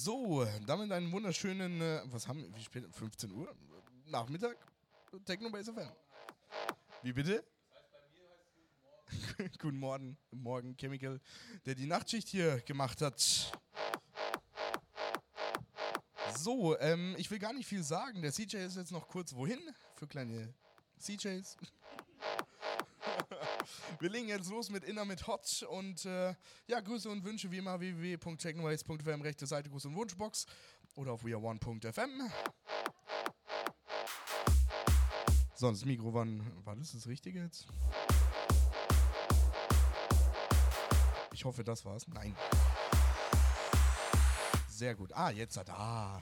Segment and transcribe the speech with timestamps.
[0.01, 2.85] So, damit einen wunderschönen, äh, was haben wir, wie spät?
[2.89, 3.53] 15 Uhr?
[4.05, 4.55] Nachmittag?
[5.25, 5.89] Technobase FM.
[7.03, 7.43] Wie bitte?
[9.59, 11.19] Guten Morgen, morgen Chemical,
[11.65, 13.51] der die Nachtschicht hier gemacht hat.
[16.37, 18.21] So, ähm, ich will gar nicht viel sagen.
[18.21, 19.59] Der CJ ist jetzt noch kurz wohin
[19.95, 20.53] für kleine
[20.97, 21.57] CJs.
[23.99, 26.33] Wir legen jetzt los mit Inner mit Hot und äh,
[26.67, 30.45] ja, Grüße und Wünsche wie immer www.technoways.fm, rechte Seite, Gruß und Wunschbox
[30.95, 32.31] oder auf weareone.fm.
[35.55, 37.67] Sonst Mikro, wann war das das Richtige jetzt?
[41.33, 42.07] Ich hoffe, das war's.
[42.07, 42.35] Nein.
[44.69, 45.11] Sehr gut.
[45.13, 46.21] Ah, jetzt hat ah.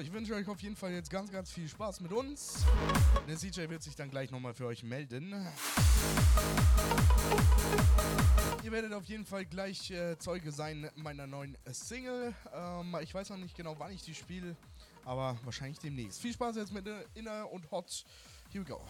[0.00, 2.64] Ich wünsche euch auf jeden Fall jetzt ganz, ganz viel Spaß mit uns.
[3.26, 5.34] Der CJ wird sich dann gleich nochmal für euch melden.
[8.62, 12.32] Ihr werdet auf jeden Fall gleich äh, Zeuge sein meiner neuen Single.
[12.54, 14.56] Ähm, ich weiß noch nicht genau, wann ich die spiele,
[15.04, 16.20] aber wahrscheinlich demnächst.
[16.20, 18.04] Viel Spaß jetzt mit Inner und Hot.
[18.52, 18.80] Here we go.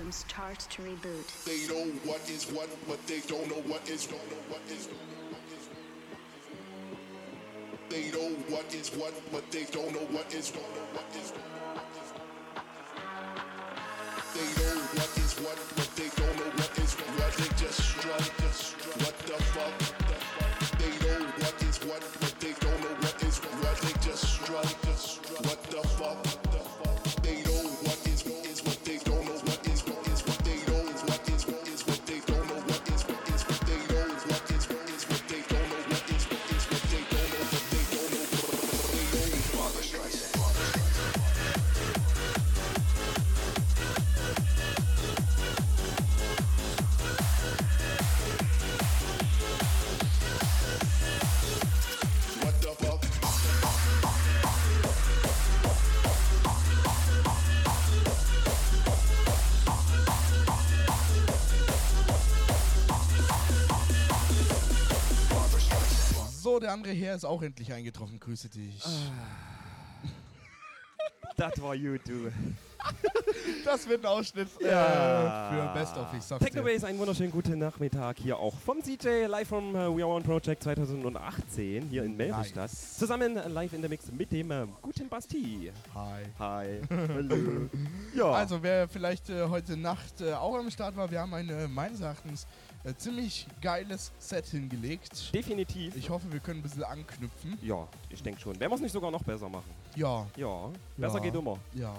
[0.00, 1.44] systems charged to reboot.
[1.44, 4.88] They know what is what, but they don't know what is don't know what is.
[7.88, 11.32] They know what is what, but they don't know what is don't know what is.
[14.34, 15.89] They know what is what,
[66.70, 68.20] der andere Herr ist auch endlich eingetroffen.
[68.20, 68.80] Grüße dich.
[68.84, 70.08] Ah.
[71.36, 72.30] Das war you do.
[73.64, 75.50] Das wird ein Ausschnitt äh, ja.
[75.50, 76.06] äh, für Best of.
[76.16, 79.96] Ich sag's Takeaway ist einen wunderschönen guten Nachmittag hier auch vom CJ live vom äh,
[79.96, 82.70] We Are One Project 2018 hier in Melbourne-Stadt.
[82.70, 82.98] Nice.
[82.98, 85.70] Zusammen äh, live in der Mix mit dem äh, guten Basti.
[85.94, 86.22] Hi.
[86.38, 86.80] Hi.
[86.90, 87.68] Hallo.
[88.14, 88.32] ja.
[88.32, 92.46] Also wer vielleicht äh, heute Nacht auch am Start war, wir haben eine meines Erachtens
[92.84, 95.34] äh, ziemlich geiles Set hingelegt.
[95.34, 95.96] definitiv.
[95.96, 97.58] Ich hoffe, wir können ein bisschen anknüpfen.
[97.62, 98.58] ja, ich denke schon.
[98.58, 99.70] Werden wir es nicht sogar noch besser machen?
[99.96, 101.58] Ja, Ja, besser geht immer.
[101.74, 101.94] ja.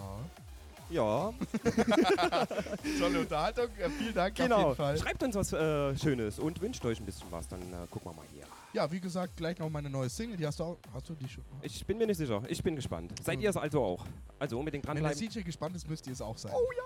[0.90, 1.34] Ja,
[3.00, 3.68] Tolle Unterhaltung.
[3.80, 4.60] Äh, vielen Dank auf genau.
[4.64, 4.98] jeden Fall.
[4.98, 8.16] Schreibt uns was äh, Schönes und wünscht euch ein bisschen was, dann äh, gucken wir
[8.18, 8.44] mal hier.
[8.74, 10.36] Ja, wie gesagt, gleich noch meine neue Single.
[10.36, 10.78] Die hast du auch.
[10.94, 11.46] Hast du die schon?
[11.62, 12.44] Ich bin mir nicht sicher.
[12.50, 13.14] Ich bin gespannt.
[13.24, 14.06] Seid ihr es also auch?
[14.38, 15.30] Also unbedingt Wenn der dranbleiben.
[15.32, 16.52] CJ gespannt ist, müsst ihr es auch sein.
[16.54, 16.84] Oh ja.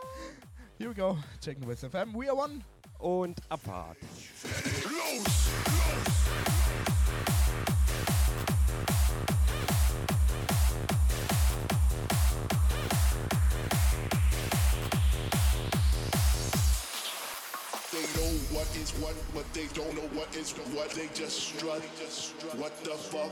[0.78, 1.18] Here we go.
[1.42, 2.14] Checken West FM.
[2.14, 2.62] We are one.
[3.00, 3.98] Und Abfahrt.
[18.16, 20.90] Know what is what, but they don't know what is what.
[20.92, 21.82] They just strut.
[22.58, 23.32] What the fuck?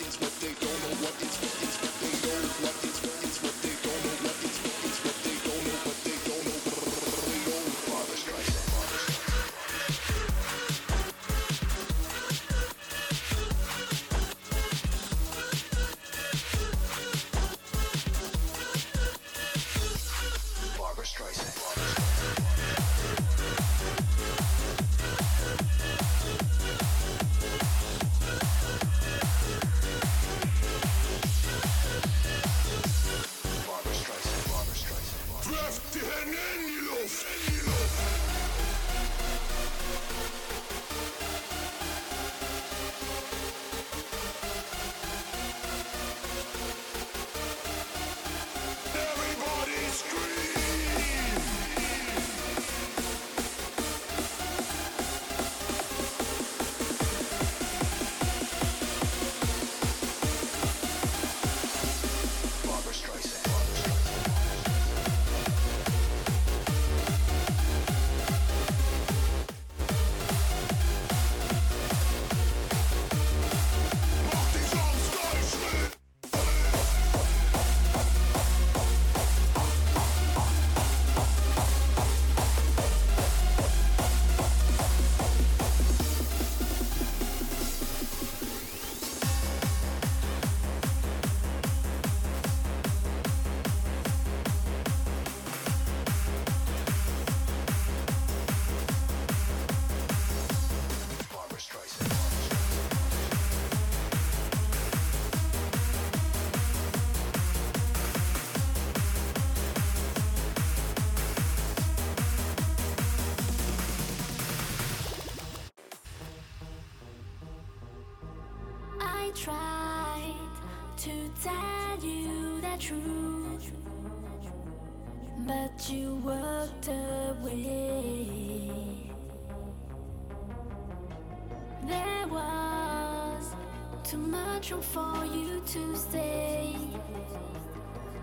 [134.79, 136.75] for you to stay.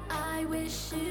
[0.09, 1.08] I wish you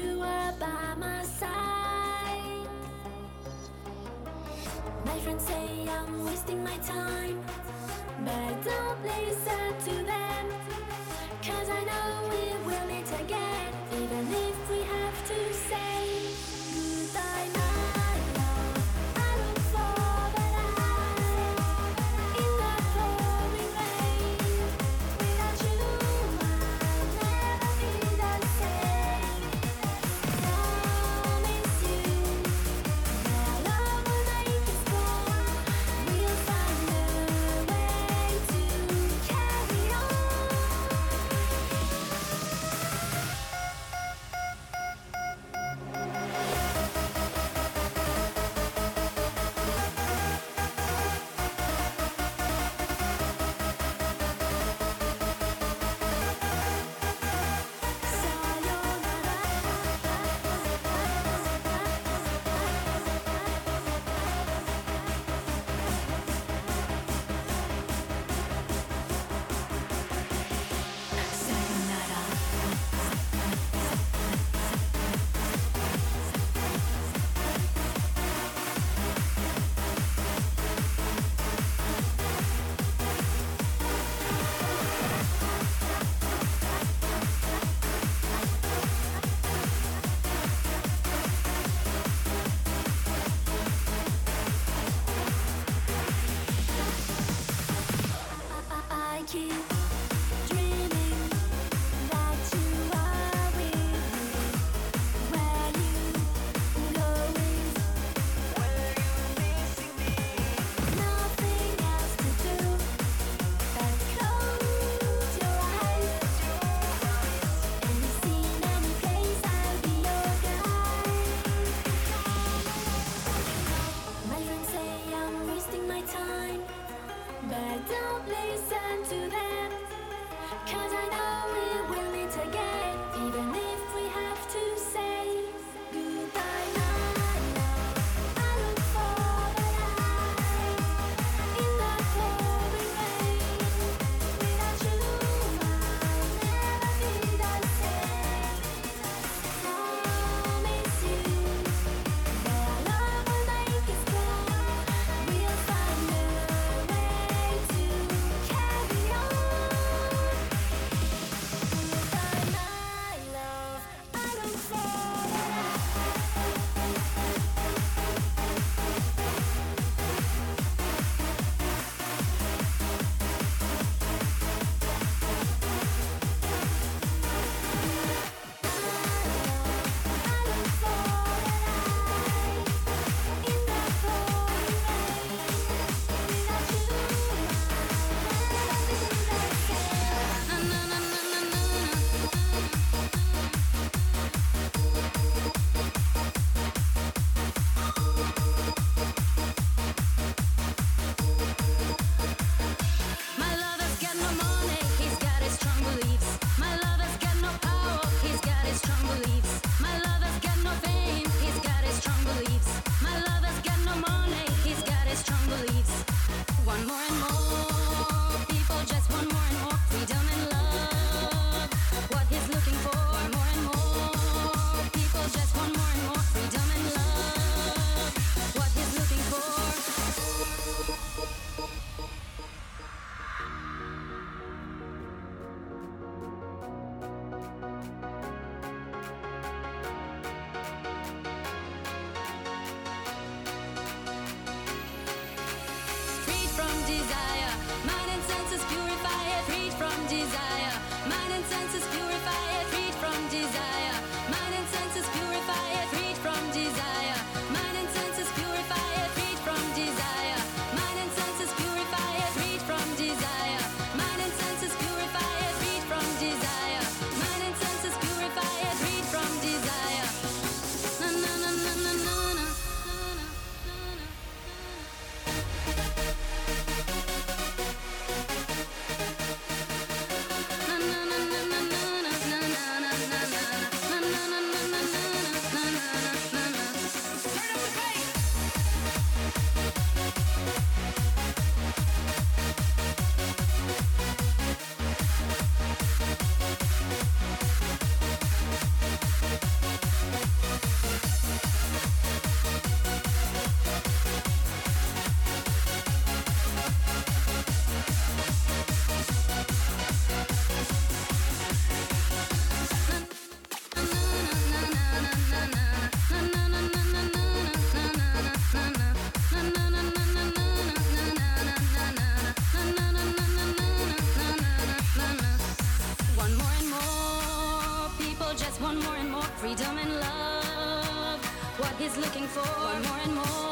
[331.78, 332.42] He's looking for
[332.88, 333.47] more and more.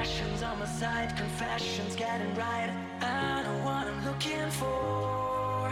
[0.00, 2.70] passions on my side, confessions getting right.
[3.02, 5.70] I know what I'm looking for.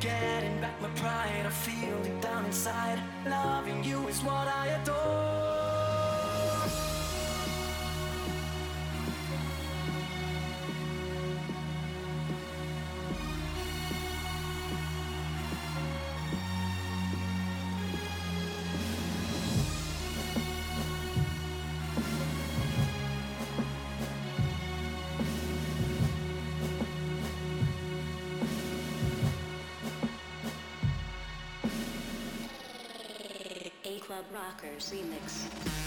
[0.00, 2.98] Getting back my pride, I feel it down inside.
[3.24, 5.47] Loving you is what I adore.
[34.60, 35.77] Rockers Remix.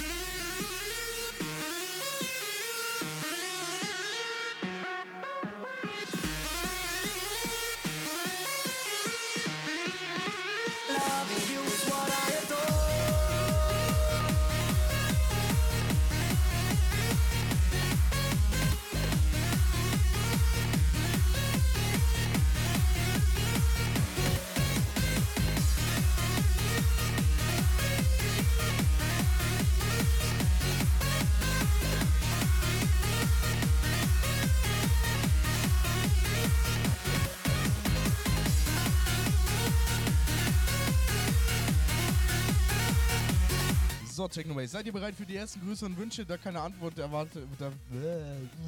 [44.32, 46.26] So, Technobase, seid ihr bereit für die ersten Grüße und Wünsche?
[46.26, 47.44] Da keine Antwort erwartet.
[47.60, 47.70] Da,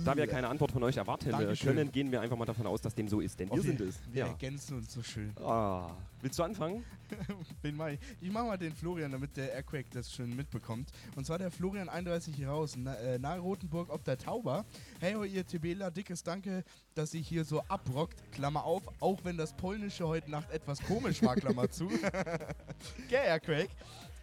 [0.03, 1.75] Da wir keine Antwort von euch erwarten äh, Dankeschön.
[1.75, 3.79] können, gehen wir einfach mal davon aus, dass dem so ist, denn wir Okay, sind
[3.81, 3.99] es.
[4.11, 4.27] Wir Ja.
[4.27, 5.31] ergänzen uns so schön.
[5.37, 6.83] Ah, willst du anfangen?
[7.61, 7.99] Wen mach ich?
[8.19, 10.89] Ich mach mal den Florian, damit der Airquake das schön mitbekommt.
[11.15, 14.65] Und zwar der Florian 31 hier raus, na, äh, nahe Rotenburg ob der Tauber.
[14.99, 18.21] Hey, ihr TBler, dickes Danke, dass ihr hier so abrockt.
[18.33, 21.87] Klammer auf, auch wenn das Polnische heute Nacht etwas komisch war, Klammer zu.
[23.09, 23.69] Gell, Airquake?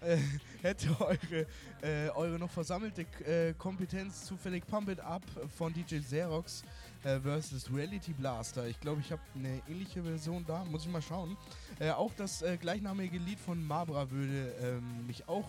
[0.01, 0.19] Äh,
[0.63, 1.47] hätte eure,
[1.83, 5.23] äh, eure noch versammelte äh, Kompetenz zufällig Pump It Up
[5.57, 6.63] von DJ Xerox
[7.05, 8.67] äh, versus Reality Blaster.
[8.67, 11.37] Ich glaube, ich habe eine ähnliche Version da, muss ich mal schauen.
[11.79, 15.47] Äh, auch das gleichnamige Lied von Mabra würde ähm, mich auch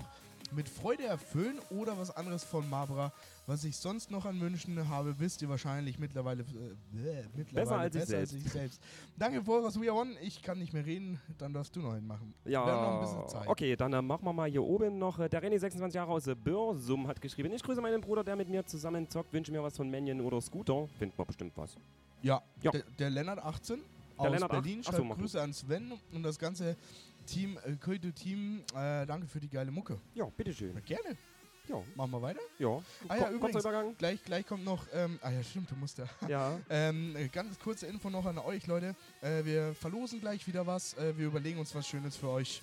[0.51, 3.13] mit Freude erfüllen oder was anderes von Mabra,
[3.51, 7.95] was ich sonst noch an Wünschen habe, wisst ihr wahrscheinlich mittlerweile, äh, mittlerweile Besser als
[7.97, 8.33] ich selbst.
[8.33, 8.81] ich selbst.
[9.17, 10.17] Danke, Voraus We Are One.
[10.21, 12.33] Ich kann nicht mehr reden, dann darfst du noch einen machen.
[12.45, 13.47] Ja, Wir haben noch ein bisschen Zeit.
[13.49, 15.19] okay, dann äh, machen wir mal hier oben noch.
[15.19, 18.37] Äh, der René, 26 Jahre aus äh, Börsum, hat geschrieben: Ich grüße meinen Bruder, der
[18.37, 20.87] mit mir zusammen zockt, wünsche mir was von Manion oder Scooter.
[20.97, 21.75] Findet man bestimmt was.
[22.21, 22.71] Ja, Ja.
[22.71, 23.81] Der, der Lennart 18
[24.15, 25.21] aus Lennart Berlin ach so, schreibt mach du.
[25.23, 26.77] Grüße an Sven und das ganze
[27.25, 28.61] Team, äh, Koito Team.
[28.73, 29.99] Äh, danke für die geile Mucke.
[30.15, 30.73] Ja, bitteschön.
[30.85, 31.17] Gerne.
[31.67, 32.39] Ja, Machen wir weiter.
[32.59, 32.81] ja.
[33.07, 33.63] Ah ja, Ko- übrigens.
[33.97, 36.05] Gleich, gleich kommt noch, ähm, ah ja, stimmt, du musst ja.
[36.27, 36.59] Ja.
[36.69, 38.95] Ähm, äh, ganz kurze Info noch an euch, Leute.
[39.21, 40.95] Äh, wir verlosen gleich wieder was.
[40.95, 42.61] Äh, wir überlegen uns was Schönes für euch.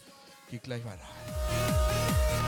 [0.51, 2.48] Geht gleich weiter.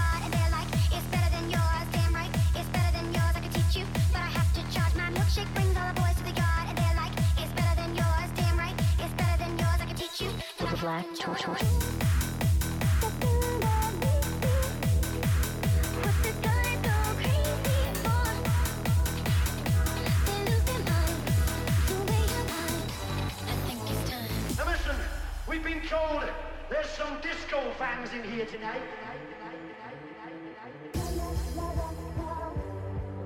[24.57, 24.95] Now listen,
[25.47, 26.23] we've been told
[26.69, 28.81] there's some disco fans in here tonight.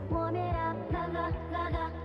[0.10, 2.05] Warm it up, la la la la la.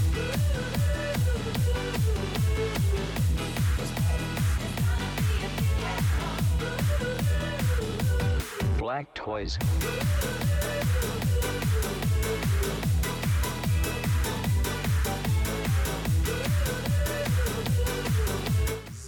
[8.91, 9.57] Black Toys.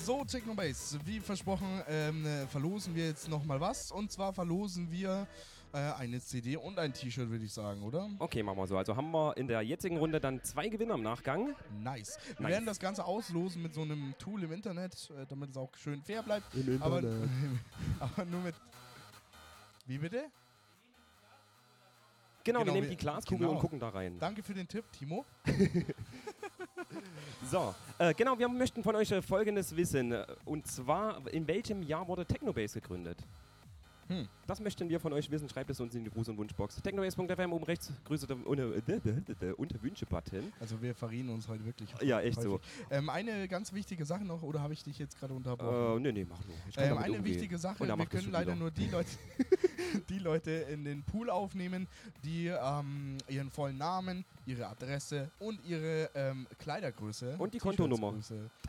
[0.06, 3.92] So, Technobase, wie versprochen, ähm, äh, verlosen wir jetzt nochmal was.
[3.92, 5.28] Und zwar verlosen wir
[5.74, 8.10] äh, eine CD und ein T-Shirt, würde ich sagen, oder?
[8.20, 8.78] Okay, machen wir so.
[8.78, 11.56] Also haben wir in der jetzigen Runde dann zwei Gewinner im Nachgang.
[11.82, 12.18] Nice.
[12.38, 12.52] Wir Nice.
[12.54, 16.02] werden das Ganze auslosen mit so einem Tool im Internet, äh, damit es auch schön
[16.02, 16.46] fair bleibt.
[16.80, 17.02] aber,
[18.00, 18.56] aber nur mit.
[19.86, 20.24] Wie bitte?
[22.46, 23.52] Genau, Genau, wir nehmen wir- die Glaskugel genau.
[23.52, 24.18] und gucken da rein.
[24.20, 25.26] Danke für den Tipp, Timo.
[27.50, 30.12] So, äh, genau, wir möchten von euch äh, Folgendes wissen.
[30.12, 33.18] äh, Und zwar, in welchem Jahr wurde Technobase gegründet?
[34.08, 34.28] Hm.
[34.48, 35.48] Das möchten wir von euch wissen.
[35.50, 36.82] Schreibt es uns in die Gruß- und Wunschbox.
[36.82, 40.52] Technobase.fm oben rechts, Grüße der, unter, Wünsche-Button.
[40.60, 41.90] Also wir verrieren uns heute wirklich.
[42.02, 42.52] Ja, echt häufig.
[42.52, 42.60] so.
[42.92, 45.98] Ähm, eine ganz wichtige Sache noch, oder habe ich dich jetzt gerade unterbrochen?
[45.98, 46.56] Äh, nee, nee, mach nur.
[46.68, 47.34] Ich kann Ähm, damit eine umgehen.
[47.34, 48.56] wichtige Sache, wir können leider wieder.
[48.56, 49.10] nur die Leute,
[50.10, 51.88] die Leute in den Pool aufnehmen,
[52.24, 58.14] die ähm, ihren vollen Namen, ihre Adresse und ihre ähm, Kleidergröße Und die Kontonummer.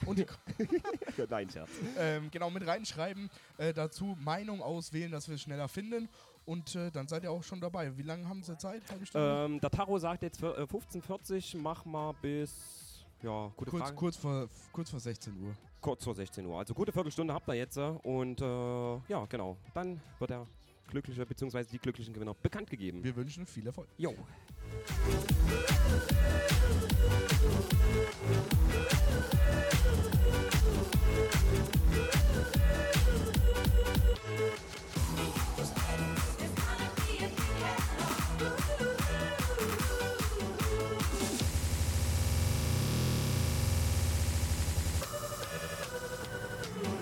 [0.06, 0.26] Und die,
[1.30, 1.70] Nein, Scherz.
[1.98, 6.08] ähm, genau mit reinschreiben, äh, dazu Meinung auswählen, dass wir es schneller finden
[6.46, 7.96] und äh, dann seid ihr auch schon dabei.
[7.96, 8.82] Wie lange haben Sie Zeit?
[9.14, 13.96] Ähm, der Taro sagt jetzt für, äh, 15.40 mach mal bis, ja, gute kurz, Frage.
[13.96, 15.54] kurz, vor, kurz vor 16 Uhr.
[15.80, 16.58] Kurz vor 16 Uhr.
[16.58, 17.76] Also gute Viertelstunde habt ihr jetzt.
[17.76, 18.44] äh, Und äh,
[19.08, 19.56] ja, genau.
[19.74, 20.46] Dann wird der
[20.88, 21.64] glückliche bzw.
[21.64, 23.02] die glücklichen Gewinner bekannt gegeben.
[23.02, 23.88] Wir wünschen viel Erfolg.
[23.96, 24.14] Jo.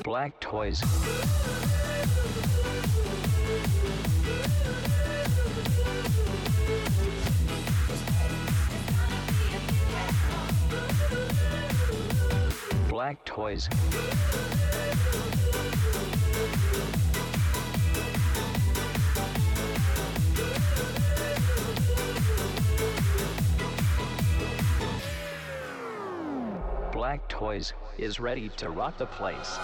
[0.05, 0.81] Black Toys.
[13.33, 13.66] Toys.
[26.92, 29.57] Black Toys is ready to rock the place.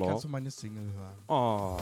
[0.00, 0.10] Hallo?
[0.10, 1.16] kannst du meine Single hören.
[1.28, 1.76] Oh.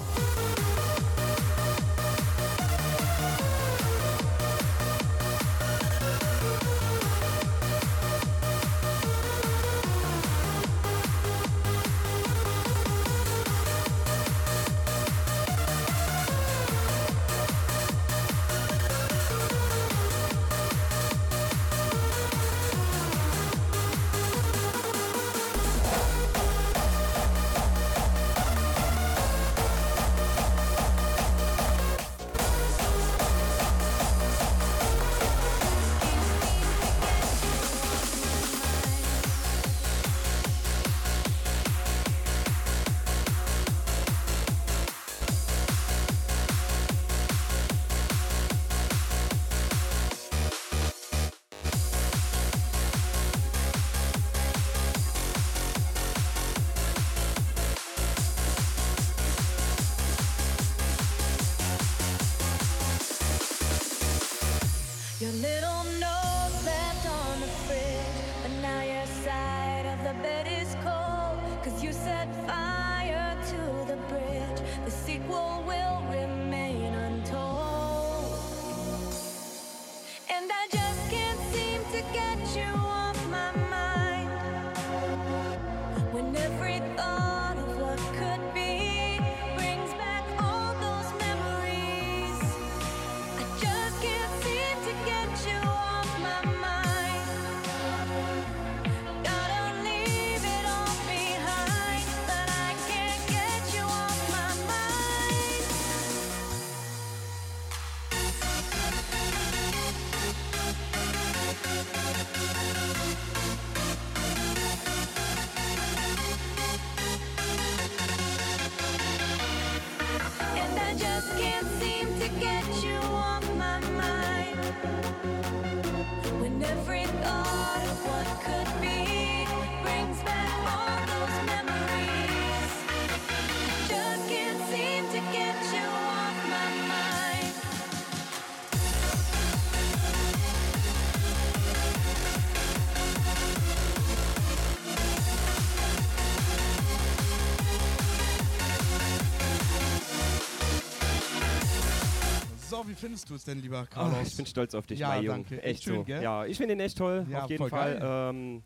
[153.05, 154.29] Findest du es denn, lieber Ah, Carlos?
[154.29, 155.31] ich bin stolz auf dich, Ja, Mayu.
[155.31, 155.63] danke.
[155.63, 156.05] Echt Schön, so.
[156.05, 156.23] gell?
[156.23, 158.01] Ja, ich finde ihn echt toll, Ja, auf jeden Fall.
[158.03, 158.63] Ähm,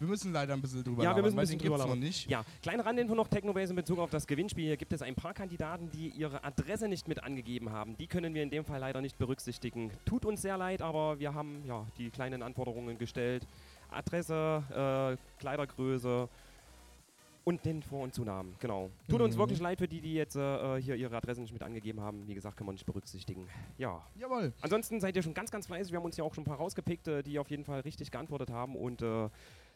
[0.00, 1.88] wir müssen leider ein bisschen drüber ja, wir labern, müssen ein bisschen drüber gibt's noch
[1.94, 1.98] labern.
[2.00, 2.28] nicht.
[2.28, 4.64] Ja, kleine Randinfo noch Technobase in Bezug auf das Gewinnspiel.
[4.64, 7.96] Hier gibt es ein paar Kandidaten, die ihre Adresse nicht mit angegeben haben.
[7.98, 9.90] Die können wir in dem Fall leider nicht berücksichtigen.
[10.04, 13.46] Tut uns sehr leid, aber wir haben ja die kleinen Anforderungen gestellt.
[13.90, 16.28] Adresse, äh, Kleidergröße
[17.44, 18.54] und den Vor- und Zunamen.
[18.58, 18.90] Genau.
[19.08, 19.38] Tut uns Mhm.
[19.40, 22.26] wirklich leid für die, die jetzt äh, hier ihre Adresse nicht mit angegeben haben.
[22.26, 23.46] Wie gesagt, können wir nicht berücksichtigen.
[23.76, 24.02] Ja.
[24.18, 24.52] Jawohl.
[24.62, 25.92] Ansonsten seid ihr schon ganz, ganz fleißig.
[25.92, 28.10] Wir haben uns ja auch schon ein paar rausgepickt, äh, die auf jeden Fall richtig
[28.10, 28.76] geantwortet haben.
[28.76, 29.28] Und äh,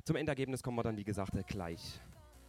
[0.05, 2.01] zum Endergebnis kommen wir dann, wie gesagt, äh, gleich.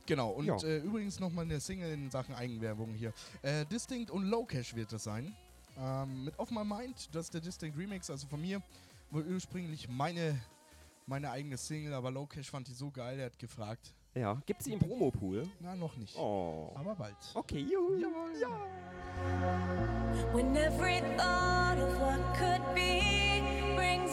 [0.06, 0.56] Genau, und Ja.
[0.64, 3.14] äh, übrigens nochmal eine Single in Sachen Eigenwerbung hier.
[3.42, 5.36] Äh, Distinct und Low Cash wird das sein.
[5.78, 8.62] Ähm, mit Off My Mind, das ist der Distinct Remix, also von mir.
[9.12, 10.40] War ursprünglich meine,
[11.06, 13.94] meine eigene Single, aber Low Cash fand ich so geil, er hat gefragt.
[14.16, 14.42] Ja.
[14.46, 15.48] Gibt sie im Promopool?
[15.60, 16.18] Na, noch nicht.
[16.18, 16.72] Oh.
[16.76, 17.16] Aber bald.
[17.36, 17.96] Okay, juhu.
[18.00, 18.32] Jawohl.
[18.42, 18.50] Ja.
[20.34, 23.42] When every thought of what could be
[23.76, 24.12] brings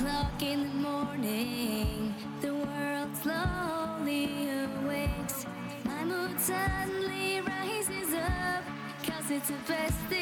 [0.00, 5.44] o'clock in the morning, the world slowly awakes.
[5.84, 8.64] My mood suddenly rises up,
[9.04, 10.19] cause it's the best thing.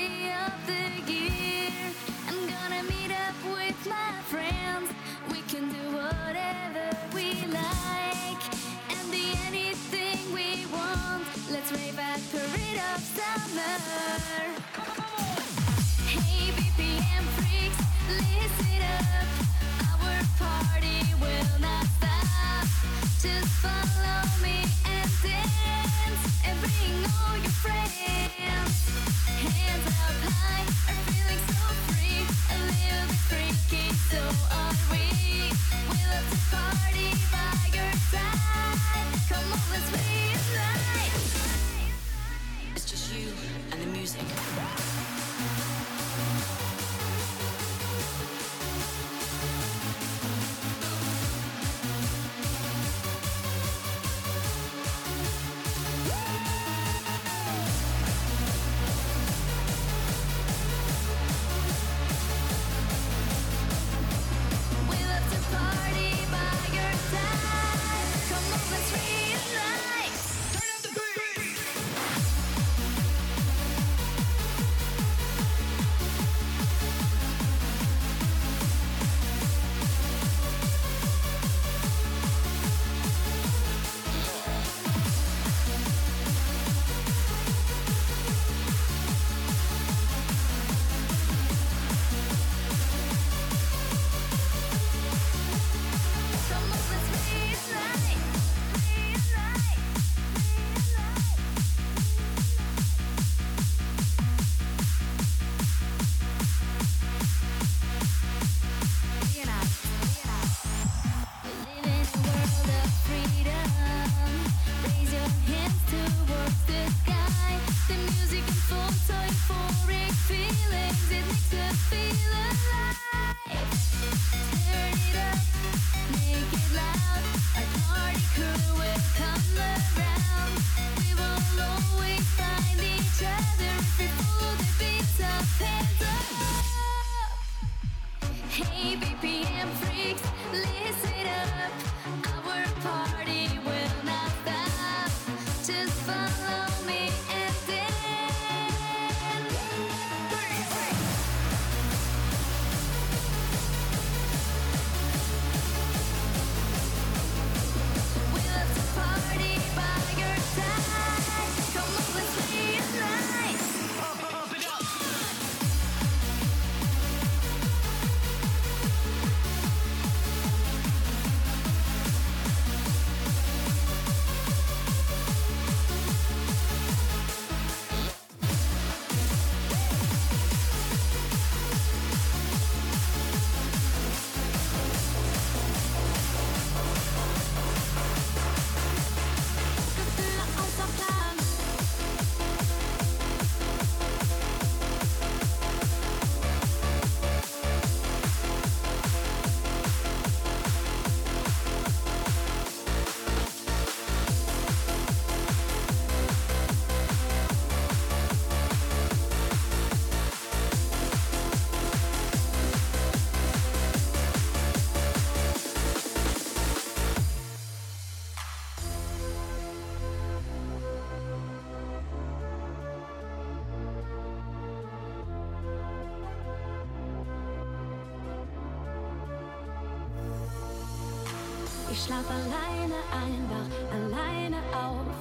[232.09, 235.17] schlaf alleine ein, wach alleine auf.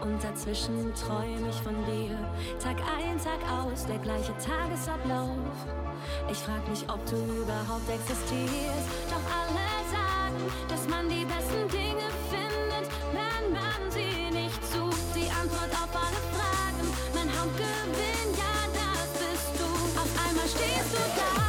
[0.00, 2.16] Und dazwischen träum ich von dir.
[2.58, 5.52] Tag ein, Tag aus, der gleiche Tagesablauf.
[6.30, 8.88] Ich frag mich, ob du überhaupt existierst.
[9.12, 10.40] Doch alle sagen,
[10.70, 15.04] dass man die besten Dinge findet, wenn man sie nicht sucht.
[15.14, 19.68] Die Antwort auf alle Fragen, mein Hauptgewinn, ja, das bist du.
[20.00, 21.39] Auf einmal stehst du da.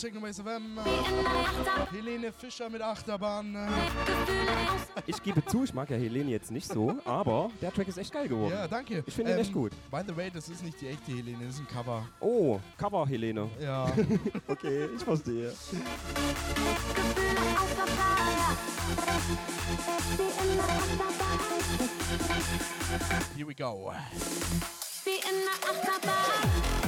[0.00, 0.78] Technobase FM.
[1.90, 3.54] Helene Fischer mit Achterbahn.
[3.54, 3.68] äh,
[5.06, 8.12] Ich gebe zu, ich mag ja Helene jetzt nicht so, aber der Track ist echt
[8.12, 8.52] geil geworden.
[8.52, 9.02] Ja, danke.
[9.06, 9.72] Ich finde ihn echt gut.
[9.90, 12.06] By the way, das ist nicht die echte Helene, das ist ein Cover.
[12.20, 13.50] Oh, Cover Helene.
[13.60, 13.86] Ja.
[14.48, 15.52] okay, ich verstehe.
[23.36, 23.92] Here we go.
[25.04, 26.87] Wie in der Achterbahn.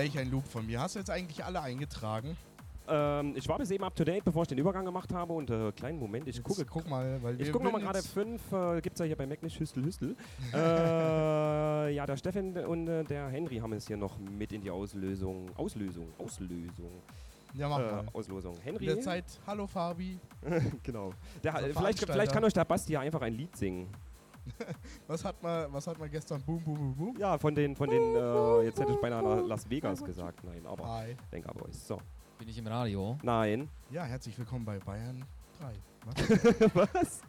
[0.00, 0.80] Welch ein Loop von mir.
[0.80, 2.34] Hast du jetzt eigentlich alle eingetragen?
[2.88, 5.34] Ähm, ich war bis eben up to date, bevor ich den Übergang gemacht habe.
[5.34, 6.64] Und äh, kleinen Moment, ich gucke.
[6.64, 9.42] Guck mal, weil Ich gucke nochmal gerade fünf, äh, gibt es ja hier bei Mac
[9.42, 10.16] nicht Hüstel Hüstel.
[10.54, 14.70] äh, ja, der Steffen und äh, der Henry haben es hier noch mit in die
[14.70, 15.50] Auslösung.
[15.54, 17.02] Auslösung, Auslösung.
[17.52, 18.04] Ja, mach äh, mal.
[18.14, 18.54] Auslosung.
[18.56, 18.86] In Henry.
[18.86, 20.18] der Zeit, hallo Fabi.
[20.82, 21.12] genau.
[21.44, 23.86] Der, äh, vielleicht, vielleicht kann euch der Basti ja einfach ein Lied singen.
[25.06, 26.42] Was hat man, was hat man gestern?
[26.42, 27.16] Boom, boom, boom, boom.
[27.18, 30.42] Ja, von den, von den, äh, jetzt hätte ich beinahe Las Vegas gesagt.
[30.44, 31.16] Nein, aber Hi.
[31.30, 31.86] Venga Boys.
[31.86, 31.98] So.
[32.38, 33.18] Bin ich im Radio?
[33.22, 33.68] Nein.
[33.90, 35.24] Ja, herzlich willkommen bei Bayern
[35.60, 35.74] 3.
[36.74, 37.20] Was?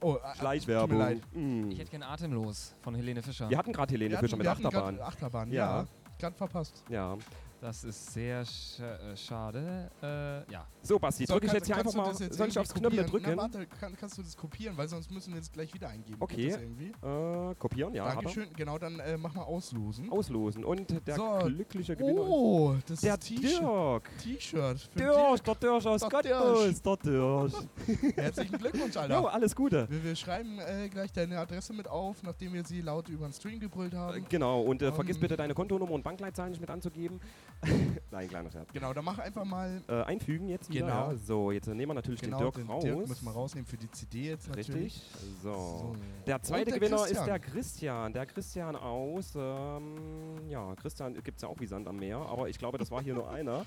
[0.00, 0.90] Oh, äh, Schleichwerbung.
[0.90, 1.20] Tut mir leid.
[1.34, 1.70] Mm.
[1.72, 3.50] Ich hätte gern Atemlos von Helene Fischer.
[3.50, 5.00] Wir hatten gerade Helene Wir Fischer hatten- mit wir hatten Achterbahn.
[5.00, 5.86] Achterbahn, ja.
[6.18, 6.84] Gerade verpasst.
[6.88, 7.16] Ja.
[7.60, 9.90] Das ist sehr sch äh, schade.
[10.00, 10.64] Äh, ja.
[10.80, 12.14] So, Basti, drücke ich jetzt hier einfach mal.
[12.14, 13.06] jetzt Soll ich aufs Knöpfle kopieren?
[13.10, 13.36] drücken?
[13.36, 16.16] Na, warte, kann, kannst du das kopieren, weil sonst müssen wir es gleich wieder eingeben.
[16.20, 16.50] Okay.
[16.50, 16.92] das irgendwie?
[17.02, 18.14] Äh, kopieren, ja.
[18.14, 18.48] Dankeschön.
[18.54, 20.10] Genau, dann äh, mach mal auslosen.
[20.10, 20.64] Auslosen.
[20.64, 21.38] Und der So.
[21.46, 22.20] glückliche Gewinner.
[22.22, 23.60] Oh, das der ist T-Shirt.
[23.60, 24.10] Dirk.
[24.18, 24.90] T-Shirt.
[24.96, 26.82] Dirk, der Dirk aus Der Cottbus.
[26.82, 27.52] Der Dirk.
[28.16, 29.18] Herzlichen Glückwunsch, Alter.
[29.18, 29.90] Jo, alles Gute.
[29.90, 33.32] Wir, wir schreiben äh, gleich deine Adresse mit auf, nachdem wir sie laut über den
[33.32, 34.24] Stream gebrüllt haben.
[34.28, 37.20] Genau, und äh, vergiss Ähm, bitte deine Kontonummer und Bankleitzahl nicht mit anzugeben.
[38.10, 38.72] Nein, kleiner Scherz.
[38.72, 39.82] Genau, dann mach einfach mal.
[39.88, 40.86] Äh, einfügen jetzt wieder.
[40.86, 41.10] Genau.
[41.10, 41.16] Ja.
[41.16, 42.82] So, jetzt nehmen wir natürlich Genau, den Dirk den raus.
[42.84, 44.74] Dirk müssen wir rausnehmen für die CD jetzt natürlich.
[44.74, 45.02] Richtig.
[45.42, 45.52] So.
[45.52, 45.96] So.
[46.26, 47.20] Der zweite der Gewinner Christian.
[47.22, 48.12] ist der Christian.
[48.12, 49.34] Der Christian aus.
[49.36, 52.90] Ähm, ja, Christian gibt es ja auch wie Sand am Meer, aber ich glaube, das
[52.90, 53.64] war hier nur einer.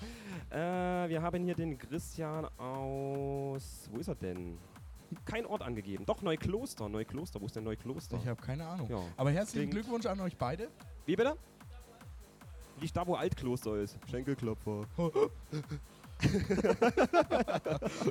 [0.50, 3.90] Äh, wir haben hier den Christian aus.
[3.92, 4.58] Wo ist er denn?
[5.26, 6.06] Kein Ort angegeben.
[6.06, 6.88] Doch, Neukloster.
[6.88, 7.42] Neukloster.
[7.42, 8.18] Wo ist denn Neukloster?
[8.18, 8.88] Ich habe keine Ahnung.
[8.90, 9.02] Ja.
[9.18, 10.70] Aber herzlichen Klingt- Glückwunsch an euch beide.
[11.06, 11.36] Wie bitte?
[12.82, 13.98] Liegt da, wo Altkloster ist.
[14.10, 14.86] Schenkelklopfer.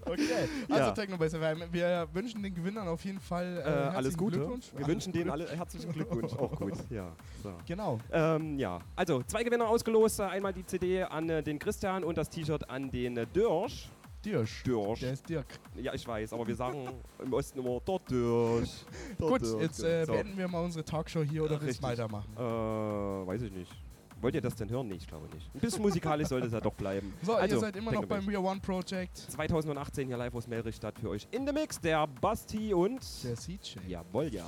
[0.07, 0.91] okay, also Ja.
[0.93, 4.39] Technobase FM, wir wünschen den Gewinnern auf jeden Fall äh, Äh, alles Gute.
[4.39, 4.67] Glückwunsch.
[4.77, 6.33] Wir wünschen denen alle herzlichen Glückwunsch.
[6.39, 6.73] Auch gut.
[6.91, 7.13] Ja.
[7.43, 7.53] So.
[7.67, 7.99] Genau.
[8.13, 10.21] Ähm, ja, also zwei Gewinner ausgelost.
[10.21, 13.89] Einmal die CD an äh, den Christian und das T-Shirt an den äh, Dirsch.
[14.25, 14.63] Dirsch.
[14.65, 15.01] Dirsch.
[15.01, 15.47] Der ist Dirk.
[15.77, 16.89] Ja, ich weiß, aber wir sagen
[17.25, 18.71] im Osten immer der Dirsch.
[19.19, 19.63] Gut, Dirsch.
[19.63, 20.13] jetzt äh, So.
[20.13, 21.81] beenden wir mal unsere Talkshow hier oder willst Richtig.
[21.81, 22.29] du weitermachen?
[22.37, 23.73] Äh, weiß ich nicht.
[24.21, 24.89] Wollt ihr das denn hören?
[24.89, 25.51] Nee, ich glaube nicht.
[25.55, 27.15] Ein bisschen musikalisch sollte es ja doch bleiben.
[27.23, 29.17] So, also, ihr seid immer noch beim We Are One Project.
[29.17, 33.79] 2018 hier live aus Melrichstadt für euch in the Mix, der Basti und der CJ.
[33.87, 34.47] Jawohl, ja.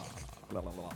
[0.48, 0.90] Blablabla.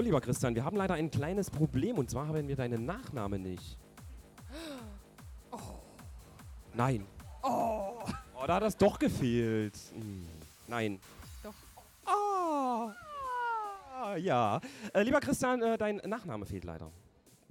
[0.00, 3.42] So, lieber Christian, wir haben leider ein kleines Problem und zwar haben wir deinen Nachnamen
[3.42, 3.76] nicht.
[6.72, 7.06] Nein.
[7.42, 7.98] Oh.
[8.34, 9.76] Oh, da hat das doch gefehlt.
[9.92, 10.26] Hm.
[10.68, 11.00] Nein.
[11.42, 11.52] Doch.
[12.06, 12.94] Ah.
[13.94, 14.58] Ah, ja.
[14.94, 16.90] Äh, lieber Christian, äh, dein Nachname fehlt leider.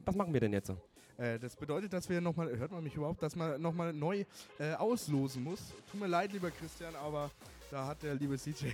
[0.03, 0.73] Was machen wir denn jetzt?
[1.17, 4.25] Äh, das bedeutet, dass wir nochmal, hört man mich überhaupt, dass man nochmal neu
[4.57, 5.59] äh, auslosen muss.
[5.91, 7.29] Tut mir leid, lieber Christian, aber
[7.69, 8.69] da hat der liebe CJ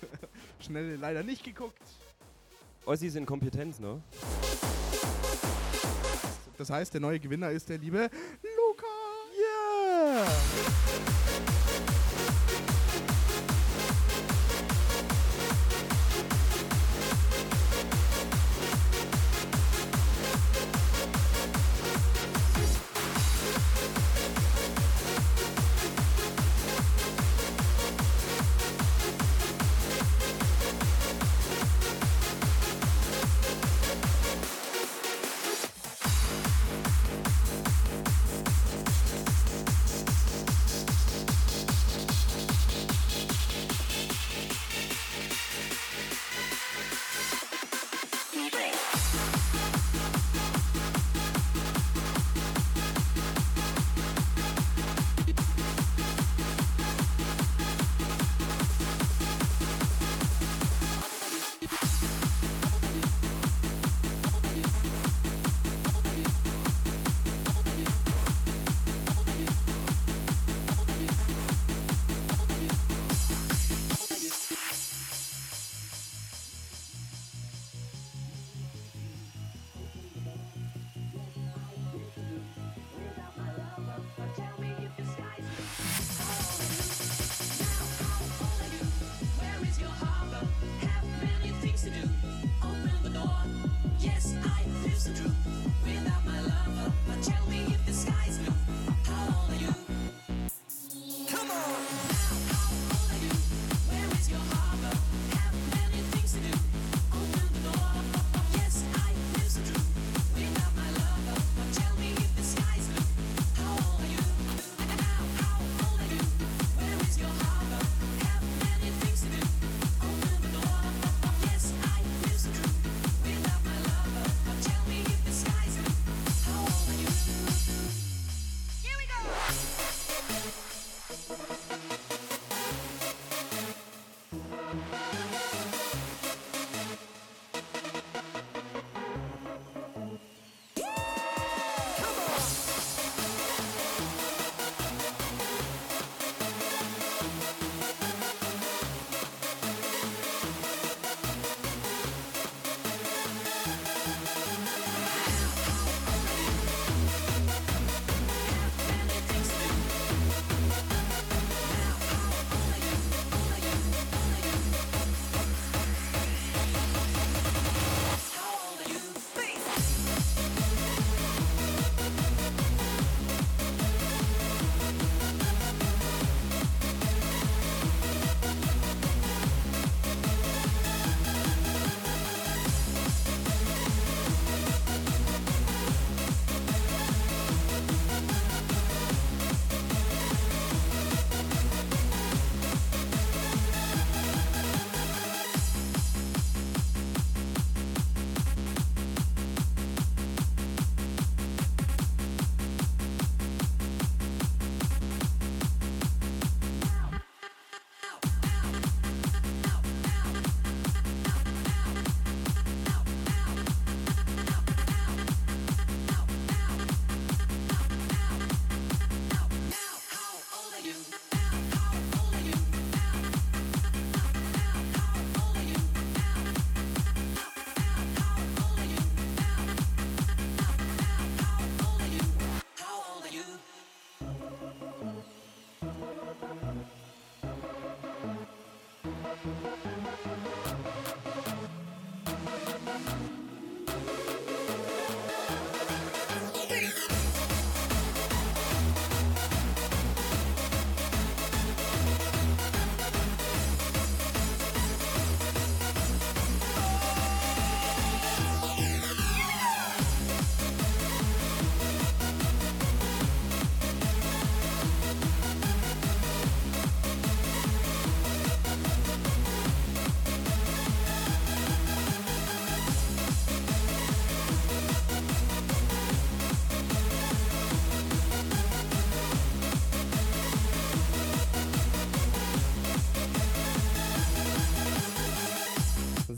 [0.60, 1.82] schnell leider nicht geguckt.
[2.86, 4.00] Ossis in Kompetenz, ne?
[6.56, 8.08] Das heißt, der neue Gewinner ist der liebe
[8.42, 8.86] Luca.
[9.36, 10.85] Yeah!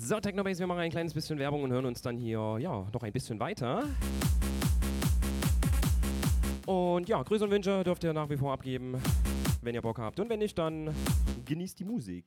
[0.09, 3.03] So, Technobase, wir machen ein kleines bisschen Werbung und hören uns dann hier, ja, noch
[3.03, 3.85] ein bisschen weiter.
[6.65, 8.97] Und ja, Grüße und Wünsche dürft ihr nach wie vor abgeben,
[9.61, 10.19] wenn ihr Bock habt.
[10.19, 10.95] Und wenn nicht, dann
[11.45, 12.25] genießt die Musik.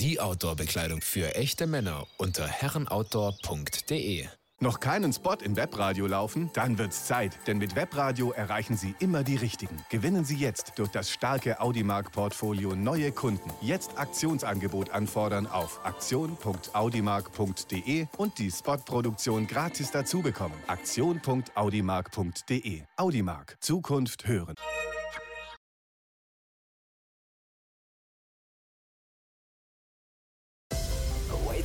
[0.00, 4.28] Die Outdoor-Bekleidung für echte Männer unter herrenoutdoor.de.
[4.58, 6.48] Noch keinen Spot im Webradio laufen?
[6.54, 9.76] Dann wird's Zeit, denn mit Webradio erreichen Sie immer die Richtigen.
[9.90, 13.50] Gewinnen Sie jetzt durch das starke Audimark-Portfolio neue Kunden.
[13.60, 20.54] Jetzt Aktionsangebot anfordern auf aktion.audimark.de und die Spotproduktion gratis dazu bekommen.
[20.68, 22.82] Aktion.audimark.de.
[22.96, 23.58] Audimark.
[23.60, 24.54] Zukunft hören.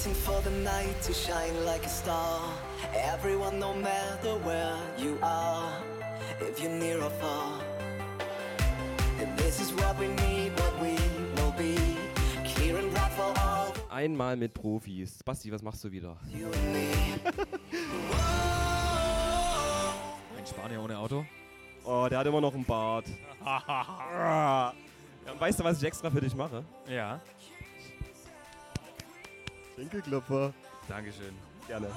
[0.02, 2.42] Waiting for the night to shine like a star.
[2.92, 5.72] Everyone, no matter where you are,
[6.40, 7.62] if you're near or far.
[9.20, 10.98] And this is what we need, what we
[11.36, 11.76] will be.
[12.46, 13.74] Clear and bright for all.
[13.92, 15.22] Einmal mit Profis.
[15.24, 16.18] Basti, was machst du wieder?
[20.36, 21.28] Ein Spanier ohne Auto.
[21.84, 23.06] Oh, der hat immer noch einen Bart.
[25.40, 26.64] weißt du, was ich extra für dich mache?
[26.90, 27.22] Ja.
[29.82, 30.54] Schenkelklopfer.
[30.88, 31.34] Dankeschön.
[31.68, 31.88] Gerne.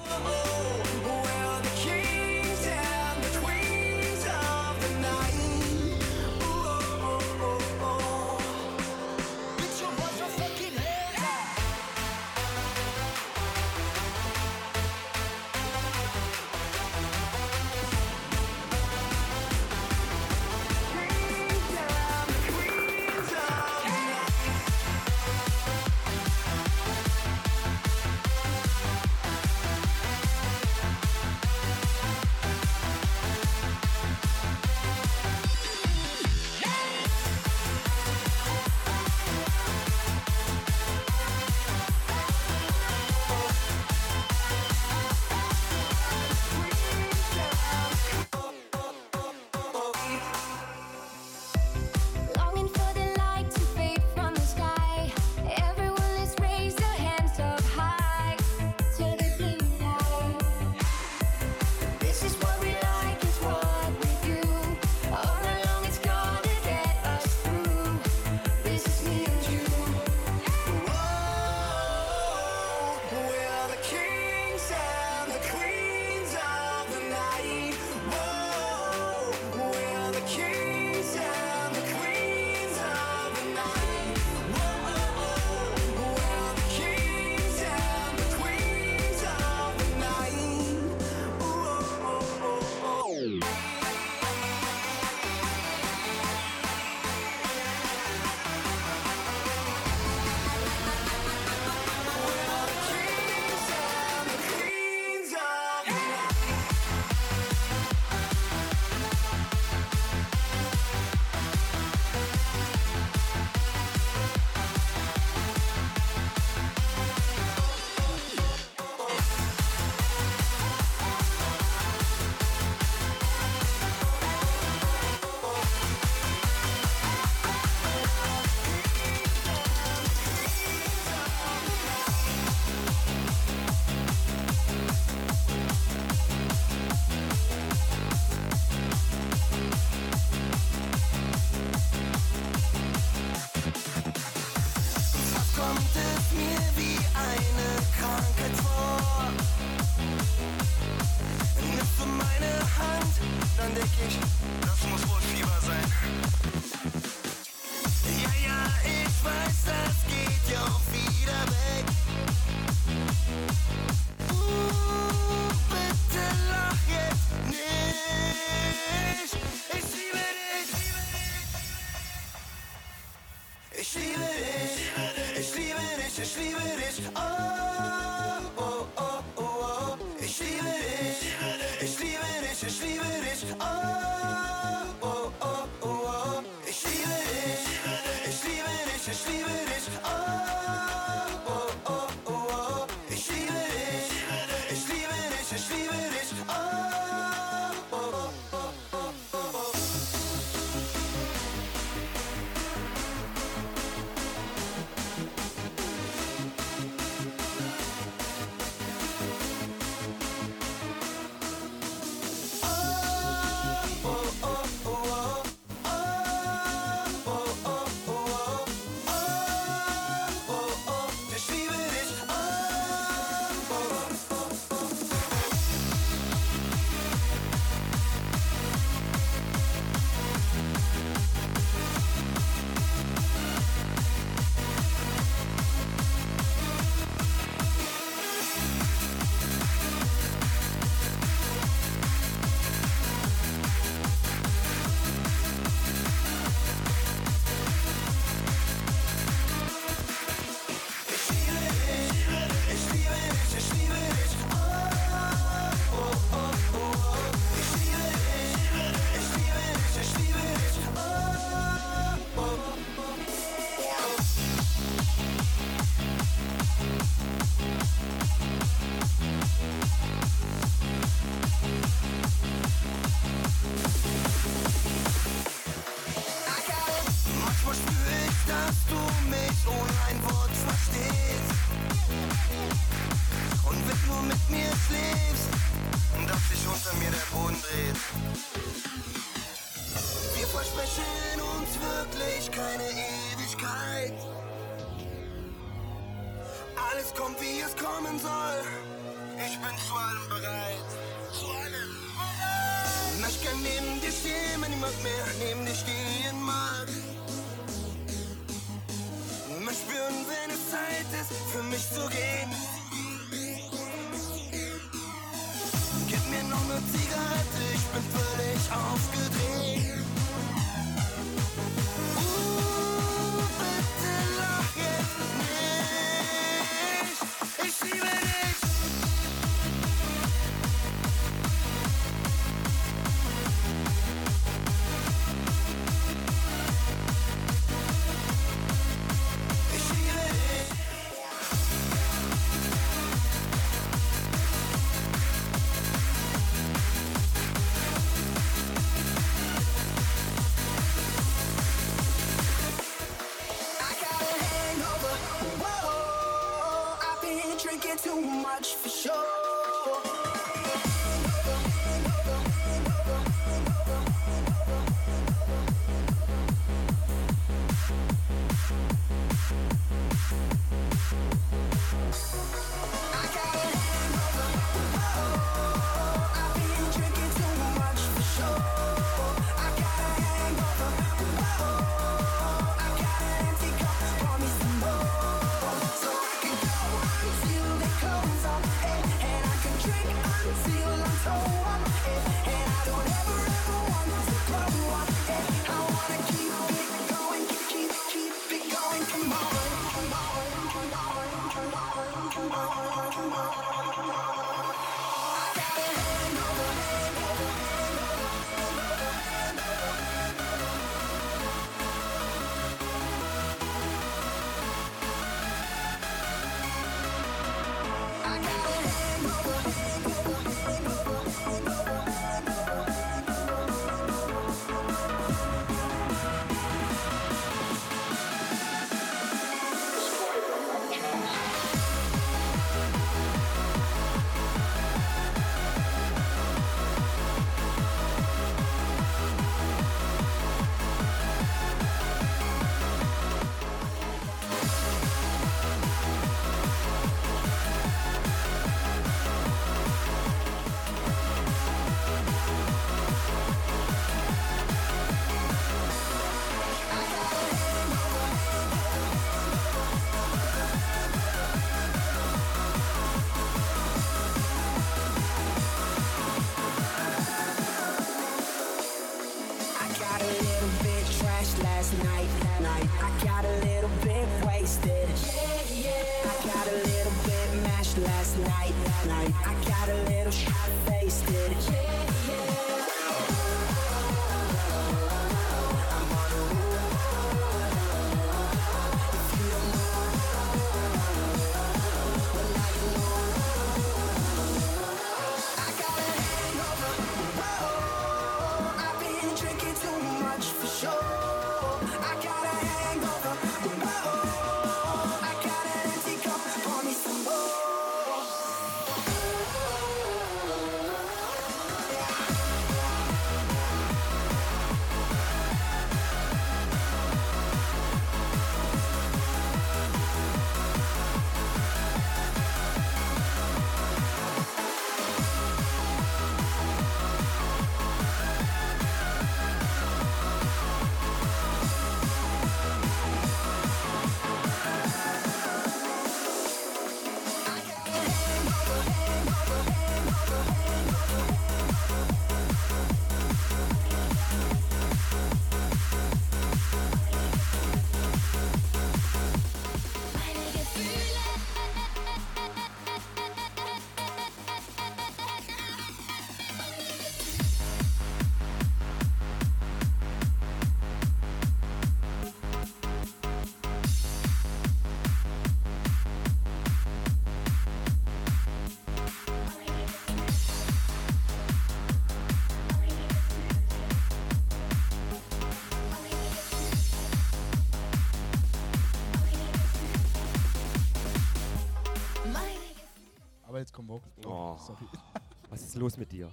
[585.74, 586.30] Ist los mit dir?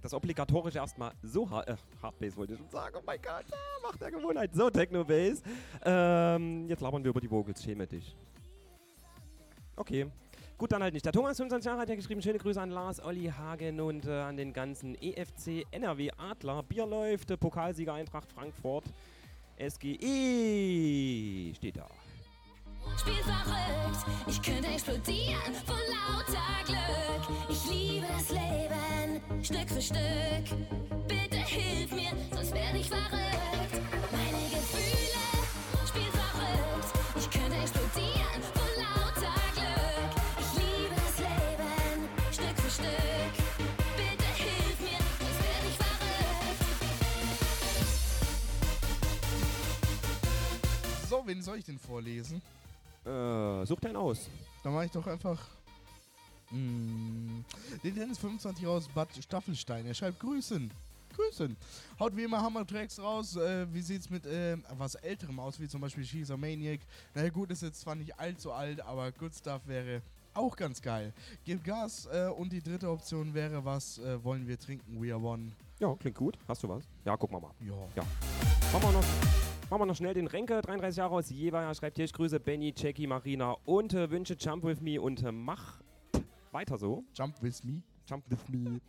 [0.00, 2.94] Das obligatorische erstmal so hart, äh, Hardbase wollte ich schon sagen.
[2.96, 4.54] Oh mein Gott, ah, macht der Gewohnheit.
[4.54, 5.42] So, Techno-Bass.
[5.84, 8.16] Ähm, jetzt labern wir über die Vocals, schäme dich.
[9.74, 10.06] Okay.
[10.56, 11.04] Gut, dann halt nicht.
[11.04, 14.20] Der Thomas, 25 Jahre, hat ja geschrieben, schöne Grüße an Lars, Olli Hagen und äh,
[14.20, 18.84] an den ganzen EFC, NRW, Adler, Bier läuft, Pokalsieger Eintracht Frankfurt,
[19.58, 21.88] SGE steht da.
[22.98, 27.36] Spiel verrückt, ich könnte explodieren vor lauter Glück.
[27.48, 31.06] Ich liebe das Leben, Stück für Stück.
[31.06, 33.82] Bitte hilf mir, sonst werde ich verrückt.
[34.12, 35.24] Meine Gefühle,
[35.86, 40.12] spiel verrückt, ich könnte explodieren vor lauter Glück.
[40.40, 43.46] Ich liebe das Leben, Stück für Stück.
[51.08, 52.42] So, wen soll ich denn vorlesen?
[53.06, 54.28] Äh, such deinen aus.
[54.62, 55.40] Dann mache ich doch einfach.
[56.50, 57.40] Mm,
[57.82, 59.86] den Dennis 25 aus Bad Staffelstein.
[59.86, 60.70] Er schreibt Grüßen.
[61.14, 61.56] Grüßen.
[61.98, 63.36] Haut wie immer Hammer-Tracks raus.
[63.36, 66.80] Äh, wie sieht's mit äh, was Älterem aus, wie zum Beispiel She's Maniac?
[67.14, 70.02] Na gut, ist jetzt zwar nicht allzu alt, aber Good Stuff wäre
[70.34, 71.12] auch ganz geil.
[71.44, 75.00] Gib Gas äh, und die dritte Option wäre, was äh, wollen wir trinken?
[75.00, 75.52] We are one.
[75.78, 76.38] Ja, klingt gut.
[76.46, 76.84] Hast du was?
[77.04, 77.54] Ja, gucken wir mal.
[77.60, 77.74] Ja.
[77.96, 78.02] Ja.
[78.72, 82.04] Machen wir noch, machen wir noch schnell den Renke, 33 Jahre aus Jever, schreibt hier,
[82.04, 85.80] ich grüße Benny, Jackie, Marina und äh, wünsche Jump With Me und äh, mach
[86.52, 87.04] weiter so.
[87.14, 87.82] Jump With Me?
[88.08, 88.80] Jump With Me.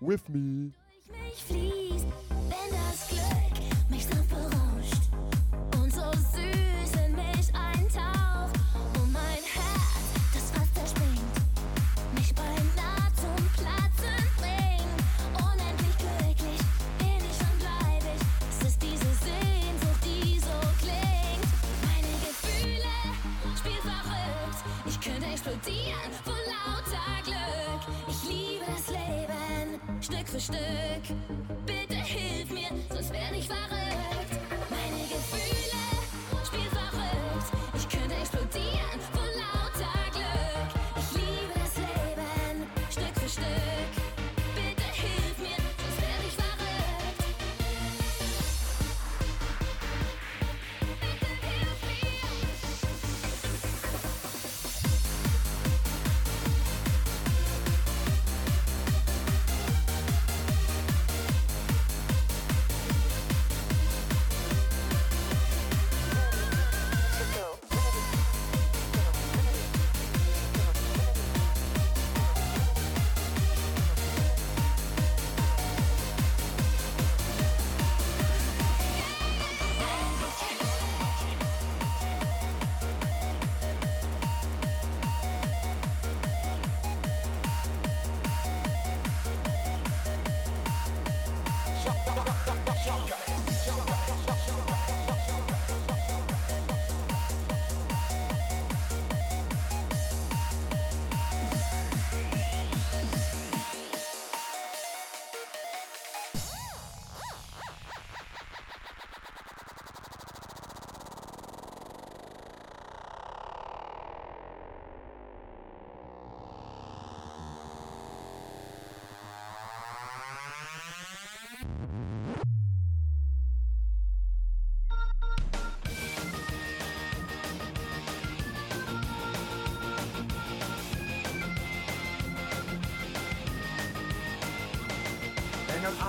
[0.00, 0.72] With Me.
[1.10, 3.25] mich fließt, wenn das Glück
[30.46, 31.16] Stück.
[31.66, 33.85] Bitte hilf mir, sonst werde ich verrückt.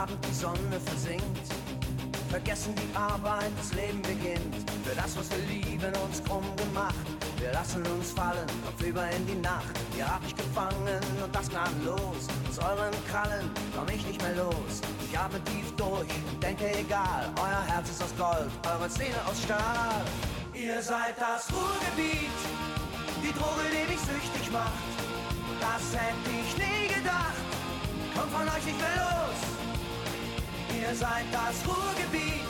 [0.08, 1.48] Abend die Sonne versinkt,
[2.30, 4.56] vergessen die Arbeit, das Leben beginnt.
[4.86, 6.96] Für das, was wir lieben, uns krumm gemacht.
[7.40, 9.76] Wir lassen uns fallen, kopfüber in die Nacht.
[9.98, 12.24] Ihr habt mich gefangen und das gnadenlos.
[12.50, 14.80] Aus euren Krallen komm ich nicht mehr los.
[15.12, 17.30] Ich atme tief durch und denke egal.
[17.42, 20.06] Euer Herz ist aus Gold, eure Zähne aus Stahl.
[20.54, 22.40] Ihr seid das Ruhrgebiet,
[23.22, 24.72] die Droge, die mich süchtig macht.
[25.60, 27.36] Das hätte ich nie gedacht,
[28.16, 29.57] kommt von euch nicht mehr los.
[30.80, 32.46] Ihr seid das Ruhrgebiet,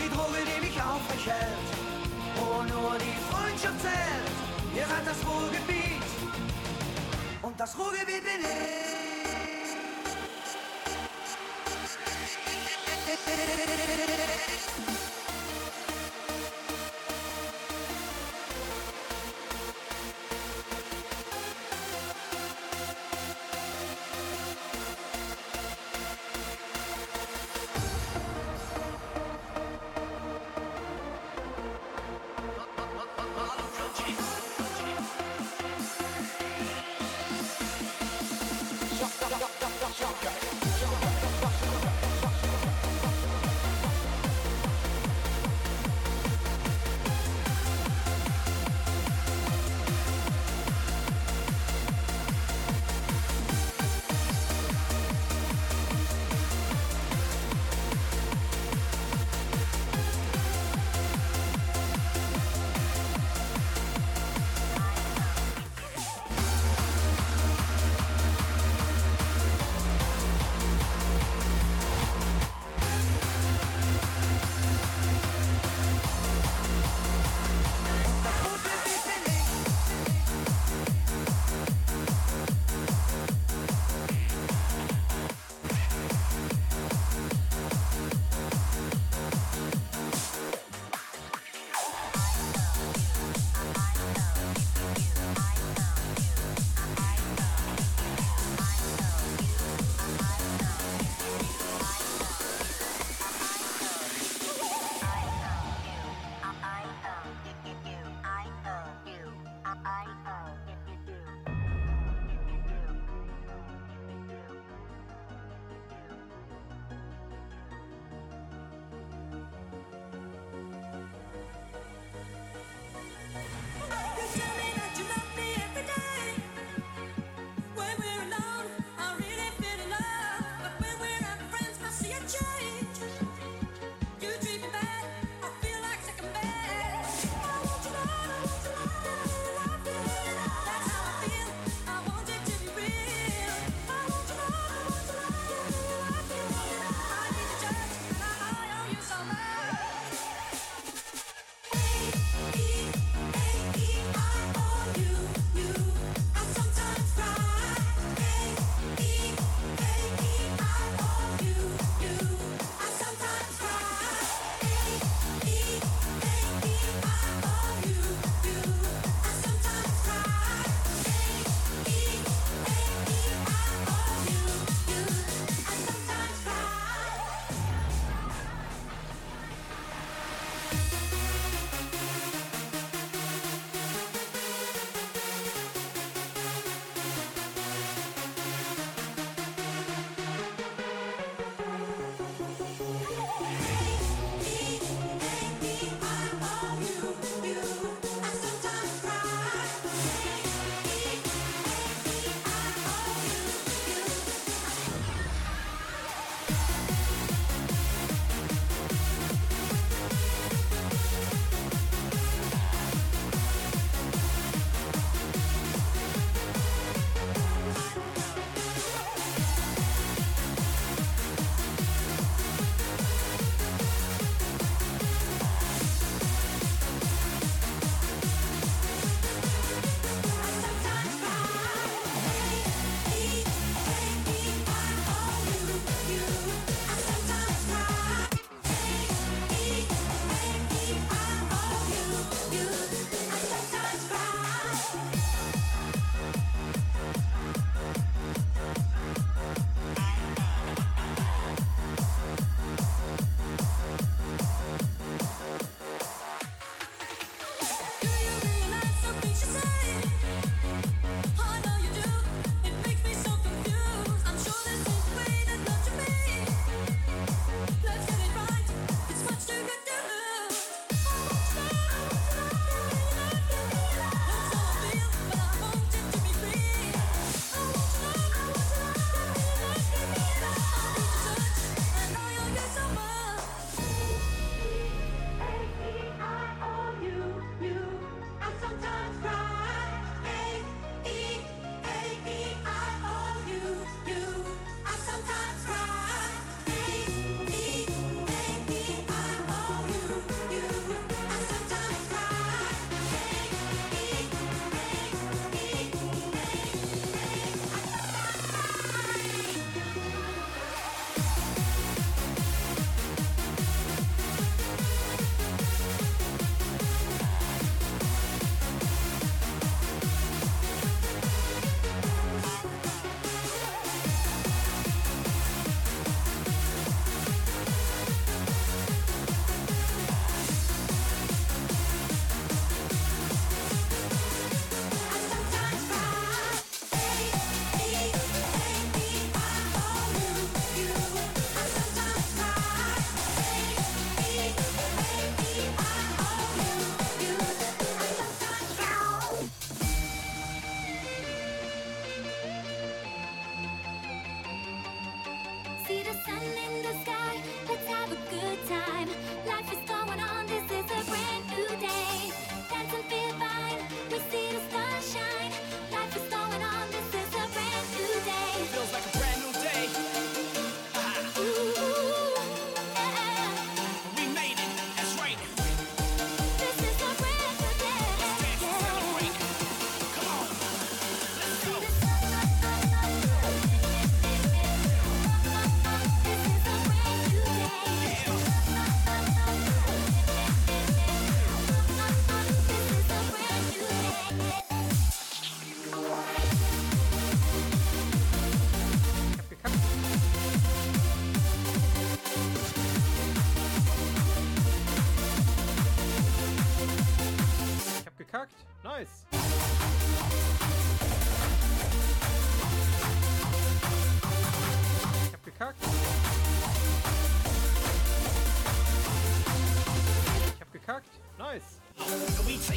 [0.00, 1.68] die Droge, die mich aufrecht hält.
[2.36, 4.36] Wo nur die Freundschaft zählt.
[4.74, 6.02] Ihr seid das Ruhrgebiet
[7.42, 8.76] und das Ruhrgebiet bin ich.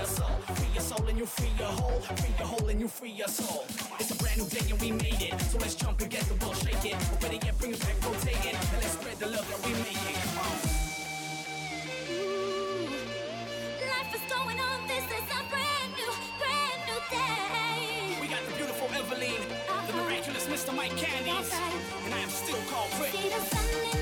[0.00, 0.36] your soul.
[0.56, 2.00] Free your soul and you free your whole.
[2.00, 3.64] Free your whole and you free your soul.
[4.00, 5.38] It's a brand new day and we made it.
[5.52, 6.96] So let's jump and get the world shaking.
[7.20, 8.56] Better yet, bring it back, rotate it.
[8.72, 10.16] And let's spread the love that we make it.
[10.24, 10.56] Come on.
[12.08, 12.96] Mm.
[13.92, 18.16] Life is going on, this is a brand new, brand new day.
[18.22, 20.00] We got the beautiful Eveline, the uh-huh.
[20.00, 20.74] miraculous Mr.
[20.74, 21.52] Mike Candies,
[22.04, 23.99] and I am still called Rick.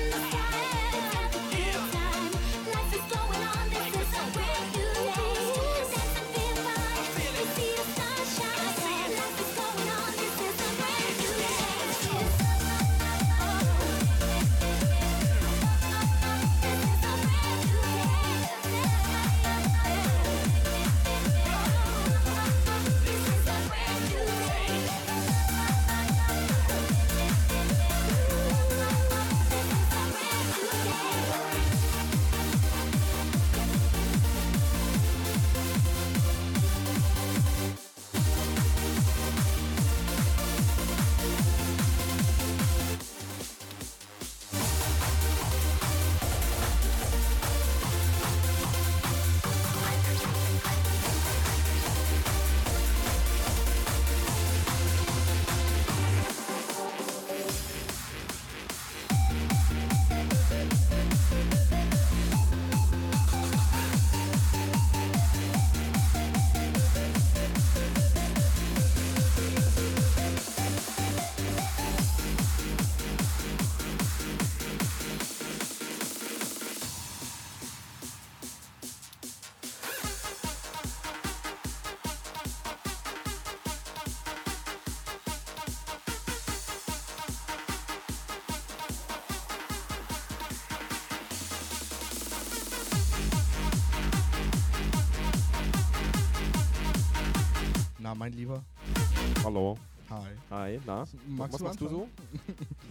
[100.89, 101.05] Na?
[101.27, 102.09] Magst Was du machst du so?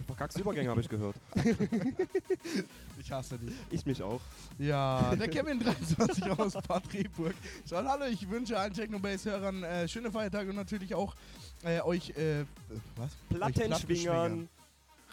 [0.07, 1.15] Verkackst Übergänge, habe ich gehört.
[3.01, 3.53] Ich hasse dich.
[3.71, 4.19] Ich mich auch.
[4.57, 7.33] Ja, der Kevin 23 aus Bad Rehburg.
[7.67, 11.15] Schau, hallo, ich wünsche allen Technobase-Hörern äh, schöne Feiertage und natürlich auch
[11.63, 12.43] äh, euch, äh,
[12.97, 13.15] was?
[13.29, 14.49] Plattenschwingern.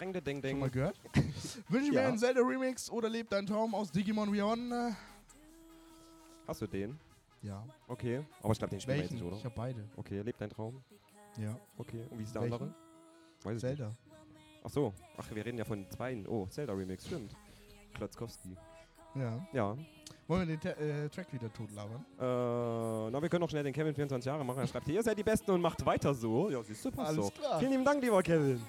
[0.00, 0.58] Reng de Deng Schon Deng.
[0.58, 0.96] mal gehört?
[1.68, 2.02] Wünsche Ja.
[2.02, 4.72] mir einen Zelda-Remix oder lebt dein Traum aus Digimon Beyond?
[4.72, 4.90] Äh,
[6.48, 6.98] Hast du den?
[7.42, 7.64] Ja.
[7.86, 8.22] Okay.
[8.42, 9.36] Aber ich glaube, den spielen wir jetzt nicht, oder?
[9.36, 9.84] Ich hab beide.
[9.96, 10.82] Okay, lebt dein Traum?
[11.38, 11.56] Ja.
[11.78, 12.04] Okay.
[12.10, 12.54] Und wie ist der Welchen?
[12.54, 12.74] andere?
[13.42, 13.94] Weiß Zelda.
[14.64, 14.92] Ach so.
[15.16, 16.26] Ach, wir reden ja von zweien.
[16.26, 17.36] Oh, Zelda-Remix, stimmt.
[17.94, 18.56] Klotzkowski.
[19.14, 19.46] Ja.
[19.52, 19.76] Ja.
[20.28, 22.04] Wollen wir den Te äh, Track wieder totlabern?
[22.18, 24.58] Äh, na, wir können auch schnell den Kevin 24 Jahre machen.
[24.58, 26.50] Er schreibt hier, ihr seid die Besten und macht weiter so.
[26.50, 27.34] Ja, siehst du, passt Alles doch.
[27.34, 27.58] klar.
[27.60, 28.60] Vielen lieben Dank, lieber Kevin.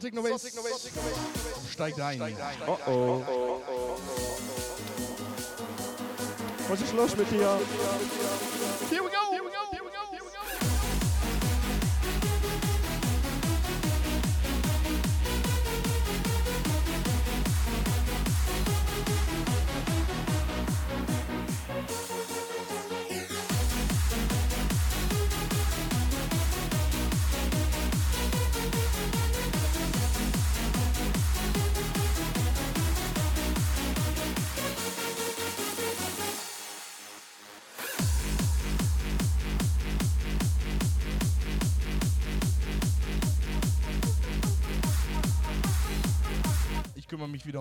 [0.00, 0.50] So, Technobase.
[1.70, 2.22] Steigt ein.
[2.66, 3.22] Oh oh.
[6.68, 7.60] Was ist los mit dir?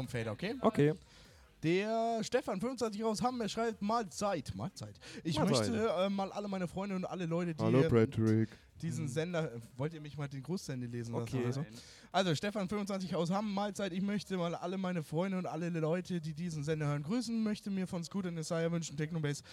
[0.10, 0.54] Fader, okay?
[0.64, 0.94] Okay.
[1.64, 4.54] Der Stefan, 25 aus Hamm, er schreibt Mahlzeit.
[4.56, 4.98] Mahlzeit.
[5.26, 5.70] Ich Mahlzeit.
[5.72, 8.48] möchte äh, mal alle meine Freunde und alle Leute, die Hallo, Patrick.
[8.82, 9.54] diesen Sender.
[9.54, 11.44] äh, Wollt ihr mich mal den Grußsende lesen lassen Okay.
[11.44, 11.66] oder so?
[12.14, 13.92] Also, Stefan, 25 aus Hamm, Mahlzeit.
[13.92, 17.44] Ich möchte mal alle meine Freunde und alle Leute, die diesen Sender hören, grüßen.
[17.44, 19.44] Möchte mir von Scooter Messiah wünschen, Technobase.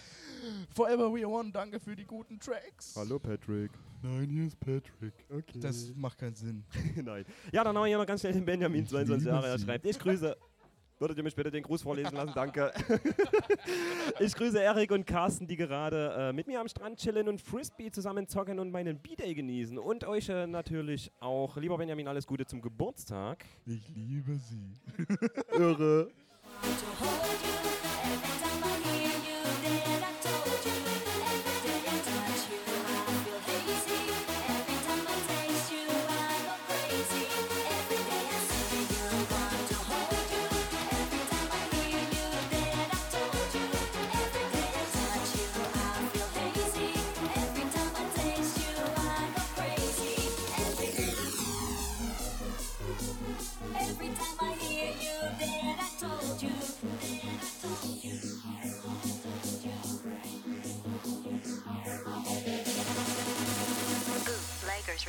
[0.73, 2.93] Forever We One, danke für die guten Tracks.
[2.95, 3.71] Hallo, Patrick.
[4.01, 5.13] Nein, hier ist Patrick.
[5.29, 5.59] Okay.
[5.59, 6.63] Das macht keinen Sinn.
[6.95, 7.25] Nein.
[7.51, 9.47] Ja, dann haben wir hier noch ganz schnell den Benjamin, 22 liebe Jahre.
[9.49, 10.37] Er schreibt, ich grüße.
[10.99, 12.31] Würdet ihr mich bitte den Gruß vorlesen lassen?
[12.33, 12.73] Danke.
[14.19, 17.91] ich grüße Erik und Carsten, die gerade äh, mit mir am Strand chillen und Frisbee
[17.91, 19.77] zusammen zocken und meinen B-Day genießen.
[19.77, 21.57] Und euch äh, natürlich auch.
[21.57, 23.45] Lieber Benjamin, alles Gute zum Geburtstag.
[23.65, 24.73] Ich liebe sie.
[25.51, 26.09] Irre.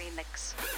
[0.08, 0.77] remix.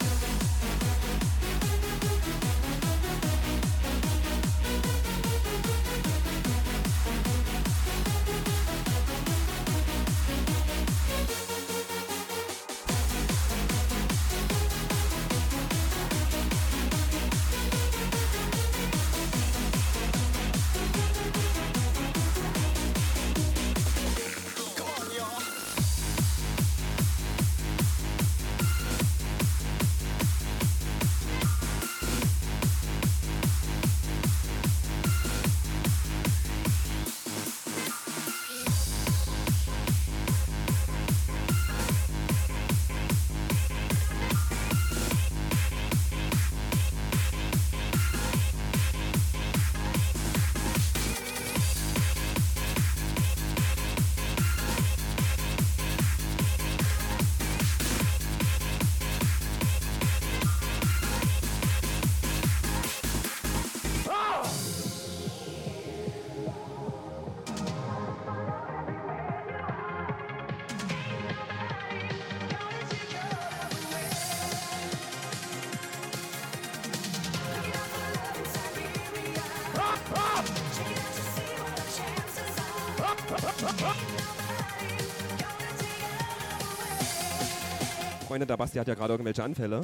[88.40, 89.82] Freunde, der Basti hat ja gerade irgendwelche Anfälle.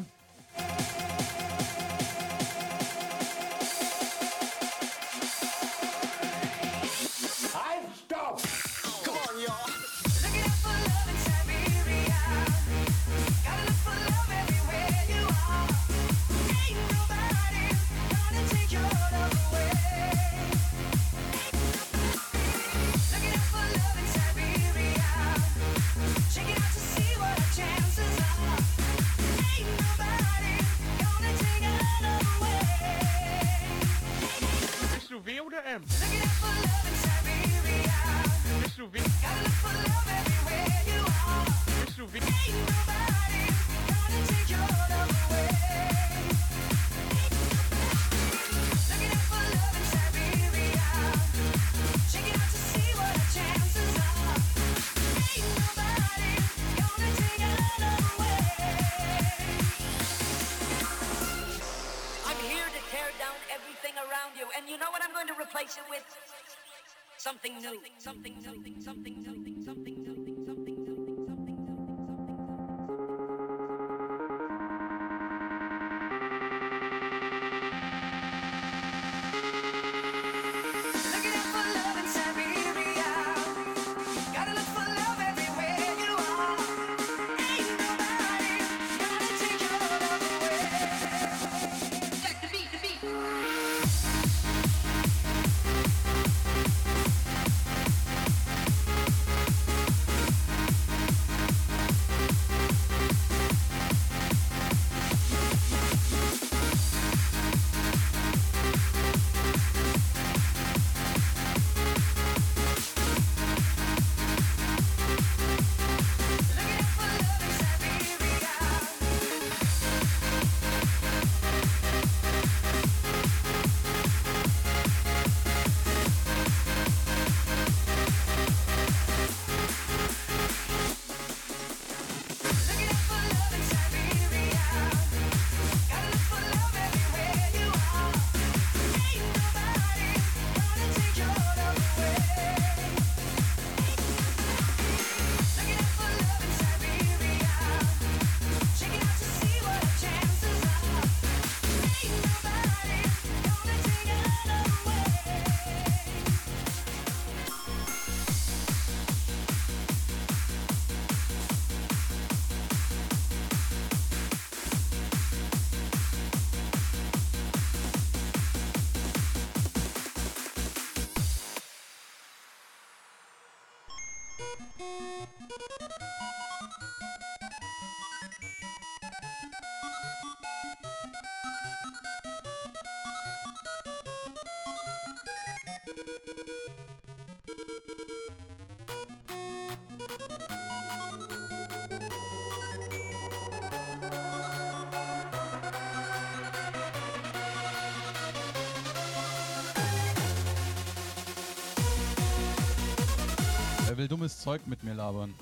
[203.97, 205.35] Er will dummes Zeug mit mir labern.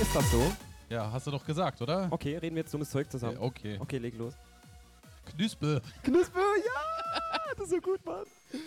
[0.00, 0.52] Ist das so?
[0.90, 2.08] Ja, hast du doch gesagt, oder?
[2.10, 3.38] Okay, reden wir jetzt dummes Zeug zusammen.
[3.38, 3.78] Okay.
[3.80, 4.34] Okay, leg los.
[5.24, 5.80] Knüspel.
[6.04, 7.22] Knuspe, ja!
[7.56, 8.24] Das ist so gut, Mann.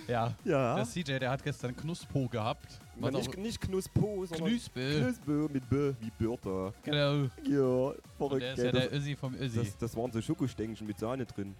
[0.07, 0.33] Ja.
[0.43, 0.75] Ja.
[0.77, 2.79] Der CJ, der hat gestern Knuspo gehabt.
[2.99, 5.01] Man, Was nicht, auch- nicht Knuspo, sondern Knüspel.
[5.03, 6.73] Knuspe mit B wie Birta.
[6.83, 7.29] Genau.
[7.43, 8.41] Ja, verrückt.
[8.41, 8.65] Der ist gell?
[8.65, 9.59] ja der Das- Össi vom Össi.
[9.59, 11.53] Das, das waren so Schokostängchen mit Sahne drin.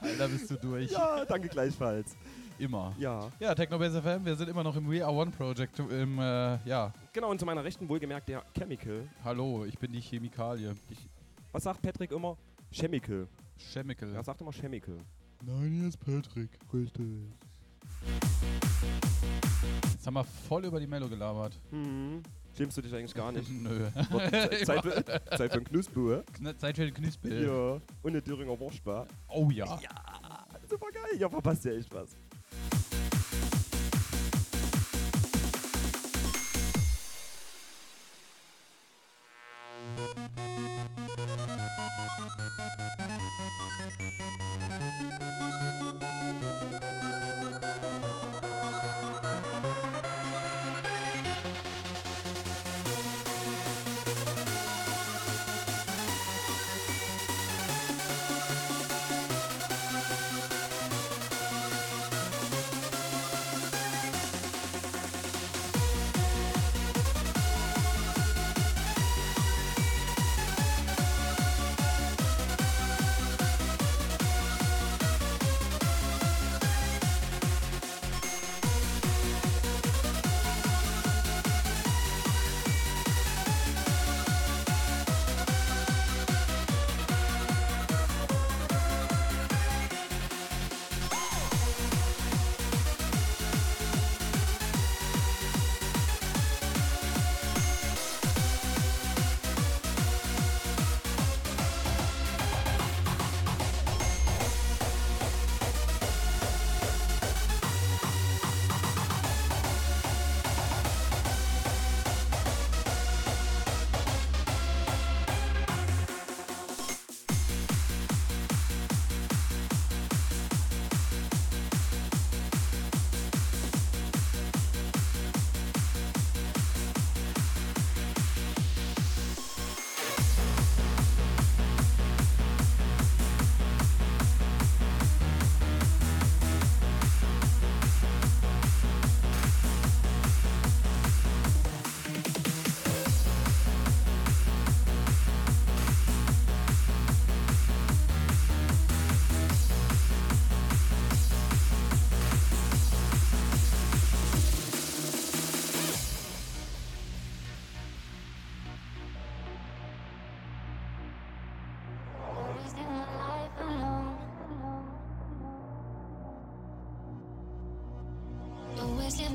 [0.00, 0.90] Alter, bist du durch.
[0.90, 2.16] Ja, danke gleichfalls.
[2.60, 2.94] Immer.
[2.98, 3.30] Ja.
[3.40, 5.78] Ja, Technobase FM, wir sind immer noch im We Are One Project.
[5.78, 6.92] Im, äh, ja.
[7.10, 9.08] Genau, und zu meiner Rechten wohlgemerkt der Chemical.
[9.24, 10.76] Hallo, ich bin die Chemikalie.
[11.52, 12.36] Was sagt Patrick immer?
[12.70, 13.26] Chemical.
[13.56, 14.14] Chemical.
[14.14, 14.98] Er sagt immer Chemical.
[15.42, 16.50] Nein, hier ist Patrick.
[16.74, 17.32] Richtig.
[19.92, 21.58] Jetzt haben wir voll über die Mello gelabert.
[21.70, 22.22] Mhm.
[22.54, 23.50] Schämst du dich eigentlich gar nicht?
[23.62, 23.88] Nö.
[24.64, 26.24] Zeit, für, Zeit für ein Knuspe.
[26.34, 27.46] Kn Zeit für den Knüspel.
[27.46, 27.80] Ja.
[28.02, 29.06] Und eine Thüringer Wurstbar.
[29.28, 29.64] Oh ja.
[29.64, 31.18] Ja, super geil.
[31.18, 32.14] Ja, verpasst ja echt was.
[39.96, 40.59] Thank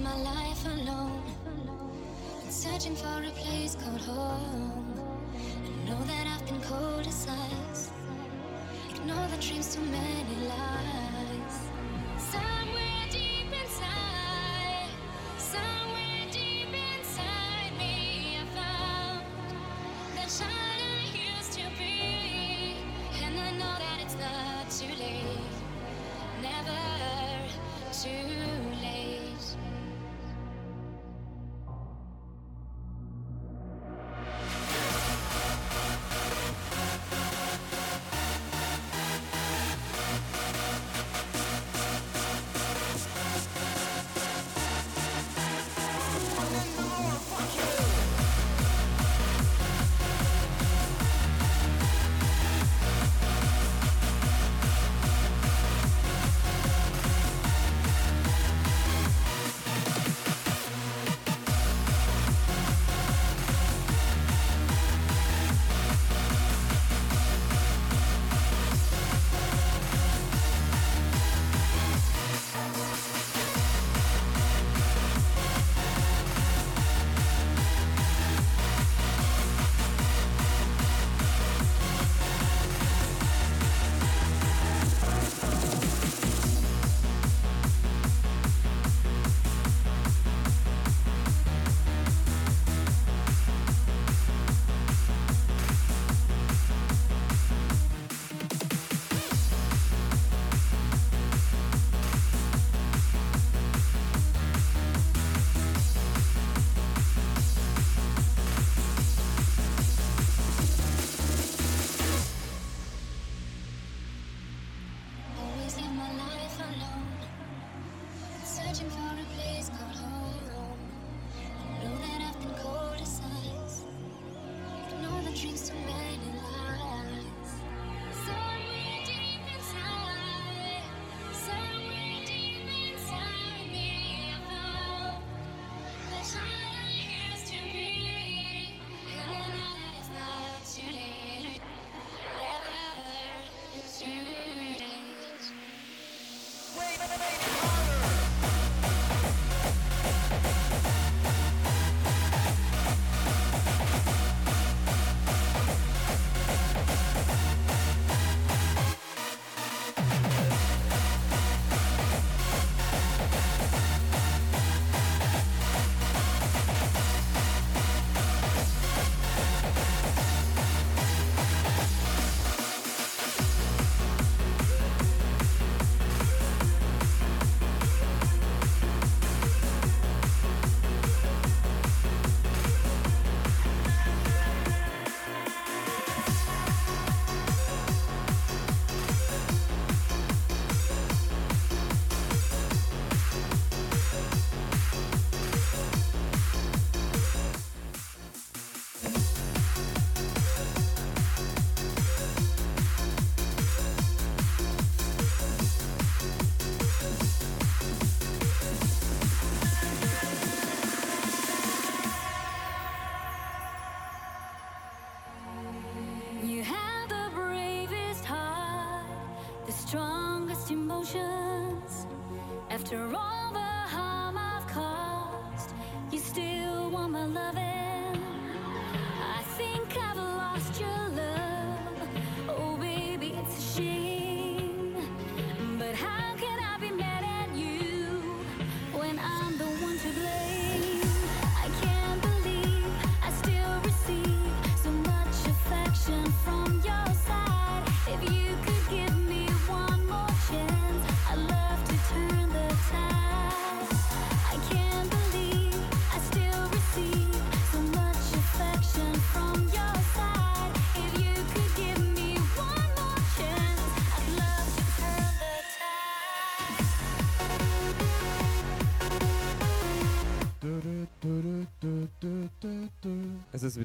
[0.05, 0.44] my life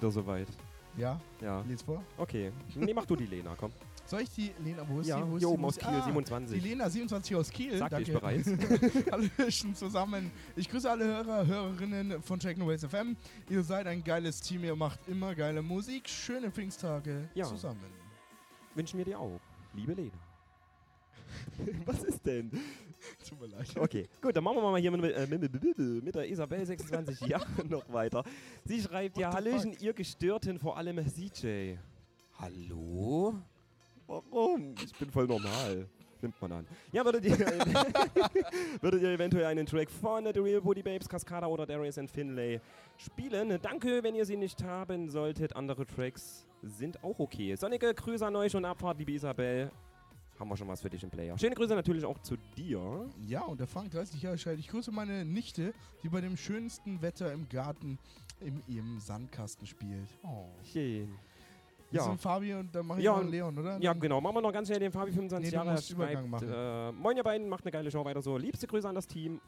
[0.01, 0.49] wieder soweit.
[0.97, 1.21] Ja?
[1.41, 1.61] Ja.
[1.63, 2.03] Lies vor.
[2.17, 2.53] Okay.
[2.75, 3.71] Nee, mach du die Lena, komm.
[4.07, 5.31] Soll ich die Lena, wo ist Ja, die?
[5.31, 5.47] Wo ist die?
[5.47, 6.61] oben Wo aus Kiel, 27.
[6.61, 7.77] Die Lena, 27 aus Kiel.
[7.79, 8.21] Sagte ich danke.
[8.21, 8.49] bereits.
[9.39, 10.33] Hallöchen zusammen.
[10.57, 13.17] Ich grüße alle Hörer, Hörerinnen von Technoways FM.
[13.49, 16.09] Ihr seid ein geiles Team, ihr macht immer geile Musik.
[16.09, 17.45] Schöne Pfingsttage Ja.
[17.45, 17.79] zusammen.
[18.75, 19.39] Wünschen wir dir auch.
[19.75, 20.11] Liebe Lena.
[21.87, 22.51] Was ist denn?
[23.29, 23.69] Tut mir leid.
[23.77, 27.91] Okay, gut, dann machen wir mal hier mit, äh, mit, der Isabel 26 Jahre noch
[27.93, 28.25] weiter.
[28.65, 31.77] Sie schreibt ja, Hallöchen, ihr Gestörten, vor allem CJ.
[32.39, 33.35] Hallo?
[34.07, 34.75] Warum?
[34.83, 35.89] Ich bin voll normal.
[36.23, 36.67] Nimmt man an.
[36.93, 37.39] Ja, würdet ihr,
[38.81, 42.61] würdet ihr eventuell einen Track von The Real Booty Babes, Cascada oder Darius and Finlay
[42.99, 43.59] spielen?
[43.63, 45.57] Danke, wenn ihr sie nicht haben solltet.
[45.57, 47.55] Andere Tracks sind auch okay.
[47.55, 49.71] Sonnige Grüße an euch und Abfahrt, liebe Isabel.
[50.41, 51.39] Haben wir schon was für dich im Player.
[51.39, 53.07] Schöne Grüße natürlich auch zu dir.
[53.27, 54.59] Ja, und der Frank, 30 Jahre alt.
[54.59, 57.99] Ich grüße meine Nichte, die bei dem schönsten Wetter im Garten
[58.41, 60.09] im, im Sandkasten spielt.
[60.23, 60.47] Oh.
[60.73, 61.11] Schön.
[61.91, 62.05] Ja.
[62.05, 63.79] sind Fabi und dann mache ich Ja, noch Leon, oder?
[63.83, 64.21] Ja, genau.
[64.23, 65.79] Machen wir noch ganz schnell den Fabi 25 Nee, Jahre.
[65.91, 66.49] Übergang machen.
[66.51, 68.39] Äh, Moin ihr beiden, macht eine geile Show weiter so.
[68.39, 69.43] Liebste Grüße an das Team.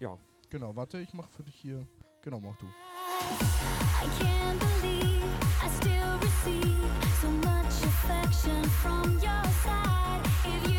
[0.00, 0.18] Ja.
[0.50, 1.86] Genau, warte, ich mach für dich hier.
[2.22, 2.66] Genau, mach du.
[2.66, 5.22] I can't believe
[5.62, 6.74] I still receive
[7.20, 10.03] so much affection from your side.
[10.46, 10.73] If you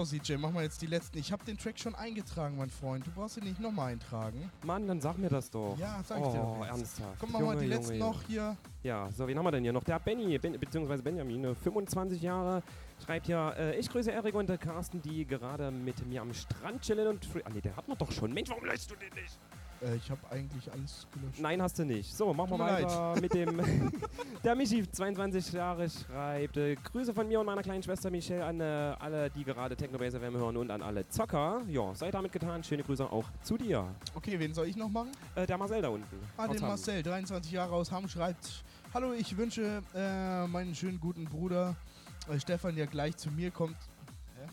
[0.00, 1.18] So, CJ, machen wir jetzt die letzten.
[1.18, 3.06] Ich habe den Track schon eingetragen, mein Freund.
[3.06, 4.50] Du brauchst ihn nicht nochmal eintragen.
[4.64, 5.76] Mann, dann sag mir das doch.
[5.78, 6.70] Ja, sag ich oh, dir doch jetzt.
[6.70, 7.18] ernsthaft.
[7.18, 8.56] Komm, machen wir die Junge, letzten Junge, noch hier.
[8.82, 9.84] Ja, so, wen haben wir denn hier noch?
[9.84, 12.62] Der Benny, ben, beziehungsweise Benjamin, ne, 25 Jahre,
[13.04, 16.80] schreibt ja, äh, ich grüße Erik und der Carsten, die gerade mit mir am Strand
[16.80, 17.28] chillen und...
[17.44, 18.32] Ah, nee, der hat man doch schon.
[18.32, 19.38] Mensch, warum löst du den nicht?
[19.82, 21.40] Äh, ich habe eigentlich alles gelöscht.
[21.40, 22.14] Nein, hast du nicht.
[22.14, 23.22] So, machen wir weiter leid.
[23.22, 23.60] mit dem.
[24.44, 28.60] der Michi, 22 Jahre, schreibt: äh, Grüße von mir und meiner kleinen Schwester Michelle an
[28.60, 28.64] äh,
[28.98, 31.62] alle, die gerade Technobase FM hören und an alle Zocker.
[31.68, 32.62] Ja, sei damit getan.
[32.62, 33.88] Schöne Grüße auch zu dir.
[34.14, 35.12] Okay, wen soll ich noch machen?
[35.34, 36.16] Äh, der Marcel da unten.
[36.36, 36.68] Ah, den Hamm.
[36.68, 41.76] Marcel, 23 Jahre aus Hamm, schreibt: Hallo, ich wünsche äh, meinen schönen guten Bruder
[42.28, 43.76] äh, Stefan, der gleich zu mir kommt.
[44.36, 44.46] Hä?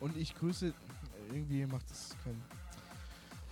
[0.00, 0.74] Und ich grüße.
[1.32, 2.59] Irgendwie macht das keinen.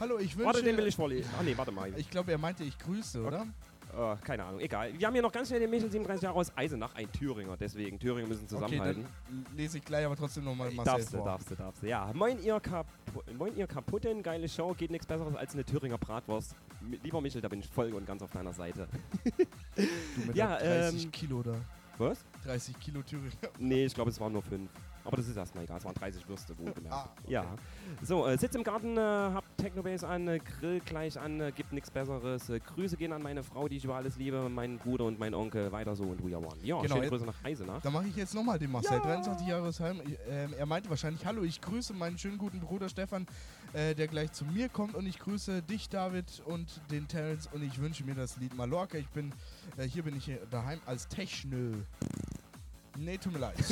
[0.01, 0.47] Hallo, ich wünsche.
[0.47, 1.31] Warte, den will ich vorlesen.
[1.39, 1.93] Ah, nee, warte mal.
[1.97, 3.47] Ich glaube, er meinte, ich grüße, oder?
[3.93, 4.93] Äh, keine Ahnung, egal.
[4.97, 7.57] Wir haben hier noch ganz schnell den Michel, 37 Jahre aus Eisenach, ein Thüringer.
[7.57, 9.05] Deswegen, Thüringer müssen zusammenhalten.
[9.05, 11.87] Okay, dann lese ich gleich aber trotzdem nochmal Marcel darfst du, darfst du, darfst du.
[11.87, 12.91] Ja, moin ihr, Kapu
[13.37, 16.55] moin ihr Kaputten, geile Show, geht nichts Besseres als eine Thüringer Bratwurst.
[17.03, 18.87] Lieber Michel, da bin ich voll und ganz auf deiner Seite.
[19.77, 21.55] Du mit ja, der 30 ähm, Kilo da.
[21.99, 22.25] Was?
[22.45, 23.31] 30 Kilo Thüringer.
[23.59, 24.71] Nee, ich glaube, es waren nur fünf.
[25.09, 25.79] Aber das ist erstmal egal.
[25.79, 26.95] Es waren 30 Würste, wohlgemerkt.
[26.95, 27.33] Ah, okay.
[27.33, 27.47] Ja.
[28.03, 31.73] So, äh, sitz im Garten, äh, hab Technobase an, äh, Grill gleich an, äh, gibt
[31.73, 32.51] nichts Besseres.
[32.51, 35.33] Äh, Grüße gehen an meine Frau, die ich über alles liebe, meinen Bruder und meinen
[35.35, 35.73] Onkel.
[35.73, 36.57] Weiter so und we are one.
[36.63, 37.81] Ja, Genau, schöne jetzt- Grüße nach Eisenach.
[37.81, 40.03] Da mache ich jetzt nochmal den Marcel, 23 Jahre Heim.
[40.29, 43.27] Ähm, er meinte wahrscheinlich, hallo, ich grüße meinen schönen guten Bruder Stefan,
[43.73, 47.63] äh, der gleich zu mir kommt und ich grüße dich, David, und den Terence und
[47.63, 48.99] ich wünsche mir das Lied Mallorca.
[48.99, 49.33] Ich bin,
[49.79, 51.77] äh, hier bin ich daheim als Techno.
[53.01, 53.55] Nee, tut mir leid.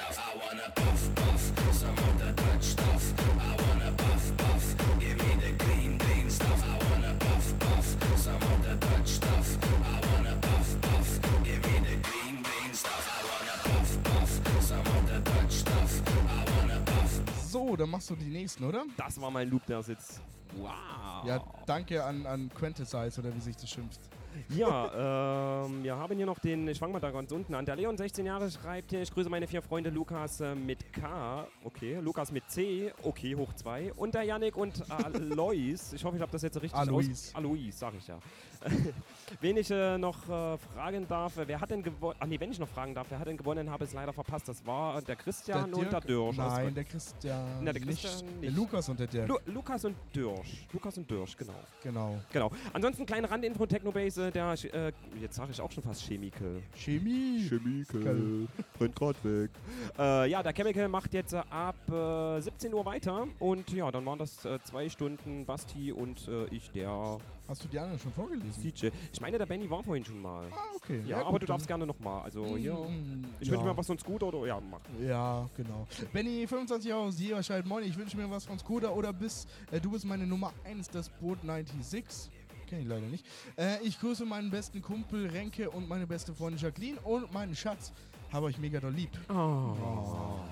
[0.00, 0.18] stuff.
[0.18, 1.42] I wanna puff, puff.
[1.72, 3.14] Some of the Dutch stuff.
[3.18, 4.64] I wanna puff, puff.
[4.98, 6.62] Give me the green, green stuff.
[6.64, 7.86] I wanna puff, puff.
[8.16, 9.58] Some of the Dutch stuff.
[9.62, 11.20] I wanna puff, puff.
[11.44, 13.04] Give me the green, green stuff.
[13.16, 14.62] I wanna puff, puff.
[14.62, 16.02] Some of the Dutch stuff.
[16.08, 17.20] I wanna puff.
[17.50, 18.84] So, dann machst du die nächsten, oder?
[18.96, 20.20] Das war mein Loop, der sitzt.
[20.56, 21.26] Wow.
[21.26, 24.00] Ja, danke an, an Quintessize oder wie sich das schimpft.
[24.48, 27.64] Ja, ähm, wir haben hier noch den, ich fange mal da ganz unten an.
[27.64, 31.46] Der Leon, 16 Jahre, schreibt hier, ich grüße meine vier Freunde Lukas äh, mit K,
[31.64, 33.92] okay, Lukas mit C, okay, hoch 2.
[33.94, 37.10] Und der Yannick und Alois, ich hoffe, ich habe das jetzt richtig Alois.
[37.10, 37.34] aus...
[37.34, 38.18] Alois, sag ich ja.
[39.40, 42.50] Wen ich äh, noch äh, fragen darf, äh, wer hat denn gewonnen, ach nee, wenn
[42.50, 44.48] ich noch fragen darf, wer hat denn gewonnen, habe es leider verpasst.
[44.48, 46.38] Das war der Christian und der Dirk- Dürsch.
[46.38, 47.46] aus Nein, der Christian.
[47.62, 48.02] Na, der nicht.
[48.02, 48.56] Christian Der nicht.
[48.56, 49.28] Lukas und der Dirk.
[49.28, 50.66] Lu Lukas und Dürsch.
[50.72, 51.54] Lukas und Dürsch, genau.
[51.82, 52.18] Genau.
[52.32, 52.50] Genau.
[52.72, 56.62] Ansonsten kleine Randinfo Technobase, der, äh, jetzt sage ich auch schon fast Chemical.
[56.74, 57.46] Chemie.
[57.48, 58.46] Chemical.
[58.78, 59.50] Brennt grad weg.
[59.98, 64.04] Äh, ja, der Chemical macht jetzt äh, ab äh, 17 Uhr weiter und ja, dann
[64.04, 67.18] waren das äh, zwei Stunden Basti und äh, ich, der
[67.50, 68.62] Hast du die anderen schon vorgelesen?
[68.62, 68.90] DJ.
[69.12, 70.46] Ich meine, der Benny war vorhin schon mal.
[70.52, 71.00] Ah, okay.
[71.04, 72.22] Ja, Ja, aber gut, du darfst gerne nochmal.
[72.22, 73.54] Also hier, Mm, ich ja.
[73.54, 74.78] wünsche mir was von Scooter oder ja, mach.
[75.04, 75.84] Ja, genau.
[76.12, 79.80] Benny, 25 Jahre aus Jeverscheid, moin, ich wünsche mir was von Skoda oder bis, äh,
[79.80, 82.30] du bist meine Nummer 1, das Boot 96.
[82.68, 83.26] Kenn ich leider nicht.
[83.56, 87.92] Äh, ich grüße meinen besten Kumpel Renke und meine beste Freundin Jacqueline und meinen Schatz.
[88.32, 89.10] Habe euch mega doll lieb.
[89.28, 89.34] Oh.
[89.34, 90.44] Wanna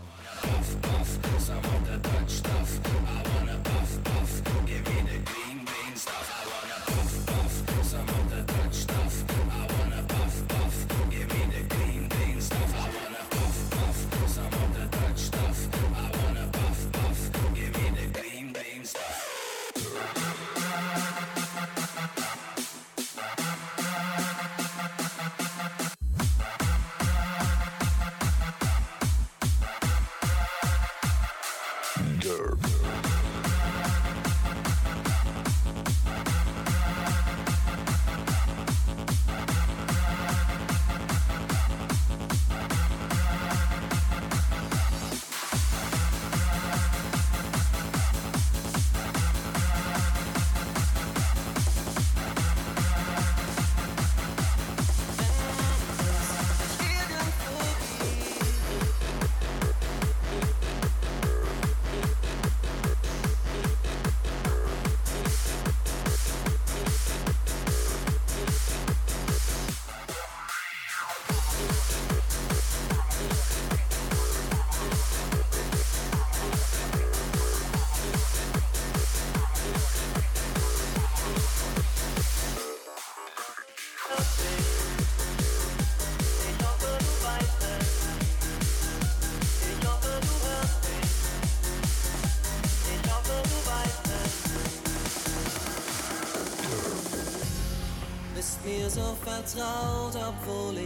[3.63, 4.39] puff, puff.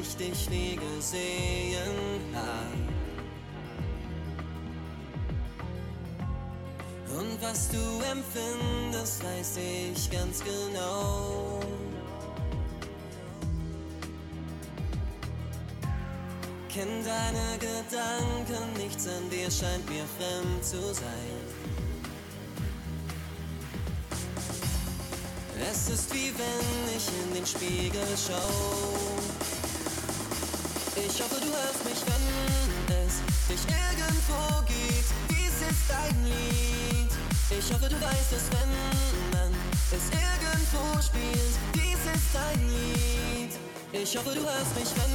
[0.03, 2.73] Ich dich nie gesehen hab.
[7.19, 7.79] Und was du
[8.11, 11.61] empfindest, weiß ich ganz genau.
[16.69, 21.62] Kenn deine Gedanken, nichts an dir scheint mir fremd zu sein.
[25.70, 29.41] Es ist wie wenn ich in den Spiegel schau.
[30.94, 35.09] Ich hoffe, du hörst mich, wenn es dich irgendwo gibt.
[35.31, 37.09] Dies ist dein Lied.
[37.48, 38.69] Ich hoffe, du weißt es, wenn
[39.32, 39.56] man
[39.89, 41.56] es irgendwo spielt.
[41.73, 43.52] Dies ist dein Lied.
[43.93, 45.12] Ich hoffe, du hörst mich, wenn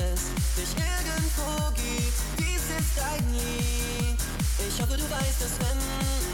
[0.00, 2.18] es nirgendwo gibt.
[2.38, 4.16] Dies ist dein Lied.
[4.66, 5.80] Ich hoffe, du weißt, dass wenn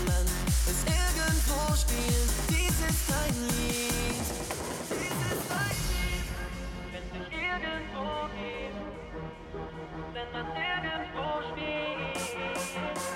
[0.06, 0.24] man
[0.70, 4.07] es irgendwo spielt, dies ist dein Lied.
[7.68, 8.78] Es dich irgendwo gibt,
[10.14, 13.07] wenn man irgendwo spielt,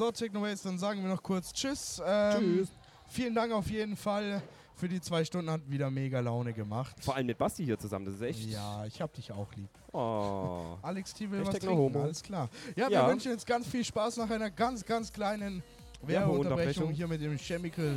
[0.00, 2.00] So, Technoways, dann sagen wir noch kurz Tschüss.
[2.02, 2.68] Ähm, Tschüss.
[3.10, 4.40] Vielen Dank auf jeden Fall
[4.74, 5.50] für die zwei Stunden.
[5.50, 6.96] Hat wieder mega Laune gemacht.
[7.04, 8.48] Vor allem mit Basti hier zusammen, das ist echt.
[8.50, 9.68] Ja, ich hab dich auch lieb.
[9.92, 10.78] Oh.
[10.80, 12.02] Alex T will Echt was Techno trinken, Homo.
[12.04, 12.48] alles klar.
[12.76, 13.08] Ja, wir Ja.
[13.10, 15.62] wünschen jetzt ganz viel Spaß nach einer ganz, ganz kleinen
[16.00, 16.92] Werbeunterbrechung.
[16.92, 17.92] Hier mit dem Chemical.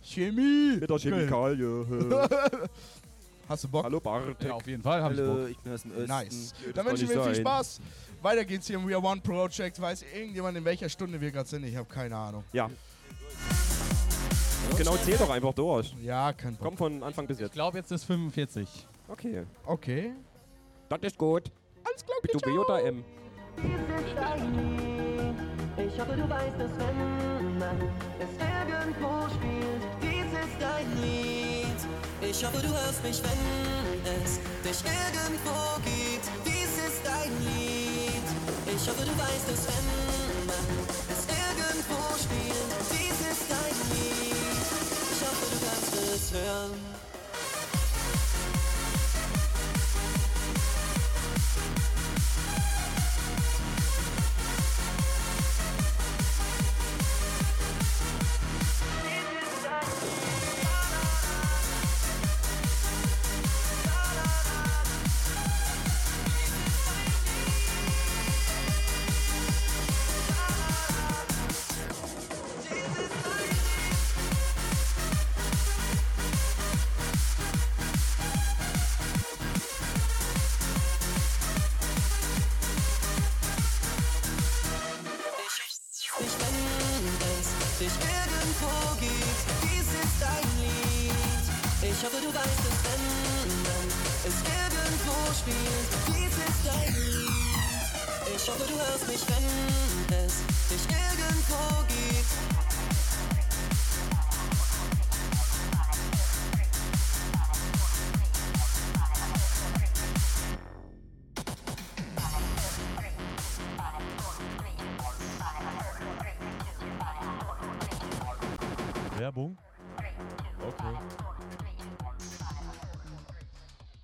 [0.00, 0.78] Chemie!
[0.80, 1.84] Mit der Chemikalie.
[3.46, 3.84] Hast du Bock?
[3.84, 4.42] Hallo Bart.
[4.42, 5.48] Ja, auf jeden Fall hab ich Hallo, Bock.
[5.50, 6.06] ich bin aus dem.
[6.06, 6.54] Nice.
[6.64, 7.42] Ja, Dann kann wünschen nicht wir viel sein.
[7.42, 7.80] Spaß.
[8.22, 9.80] Weiter geht's hier im We Are One Project.
[9.80, 11.64] Weiß irgendjemand, in welcher Stunde wir gerade sind?
[11.64, 12.44] Ich habe keine Ahnung.
[12.52, 12.70] Ja.
[14.76, 15.94] Genau, zähl doch einfach durch.
[16.02, 16.68] Ja, kein Bock.
[16.68, 17.52] Komm von Anfang bis Ich jetzt.
[17.54, 18.86] glaube, jetzt ist 45.
[19.08, 19.44] Okay.
[19.66, 20.12] Okay.
[20.88, 21.50] Das ist gut.
[21.84, 23.04] Alles klar, Bitte B oder M?
[25.76, 27.76] Ich hoffe, du weißt, dass wenn man
[28.18, 32.30] es irgendwo spielt, dies ist dein Lied.
[32.30, 36.28] Ich hoffe, du hörst mich, wenn es dich irgendwo gibt.
[36.46, 37.59] Dies ist dein Lied.
[38.82, 40.56] Ich hoffe, du weißt, dass wenn man
[41.12, 44.34] es irgendwo spielt, dies ist dein Lied.
[45.12, 46.89] Ich hoffe, du kannst es hören.
[92.34, 93.04] Weißt es, wenn
[94.28, 97.30] es irgendwo spielt, dies ist dein Lied.
[98.36, 100.34] Ich hoffe, du hörst mich, wenn es
[100.68, 102.59] dich irgendwo gibt.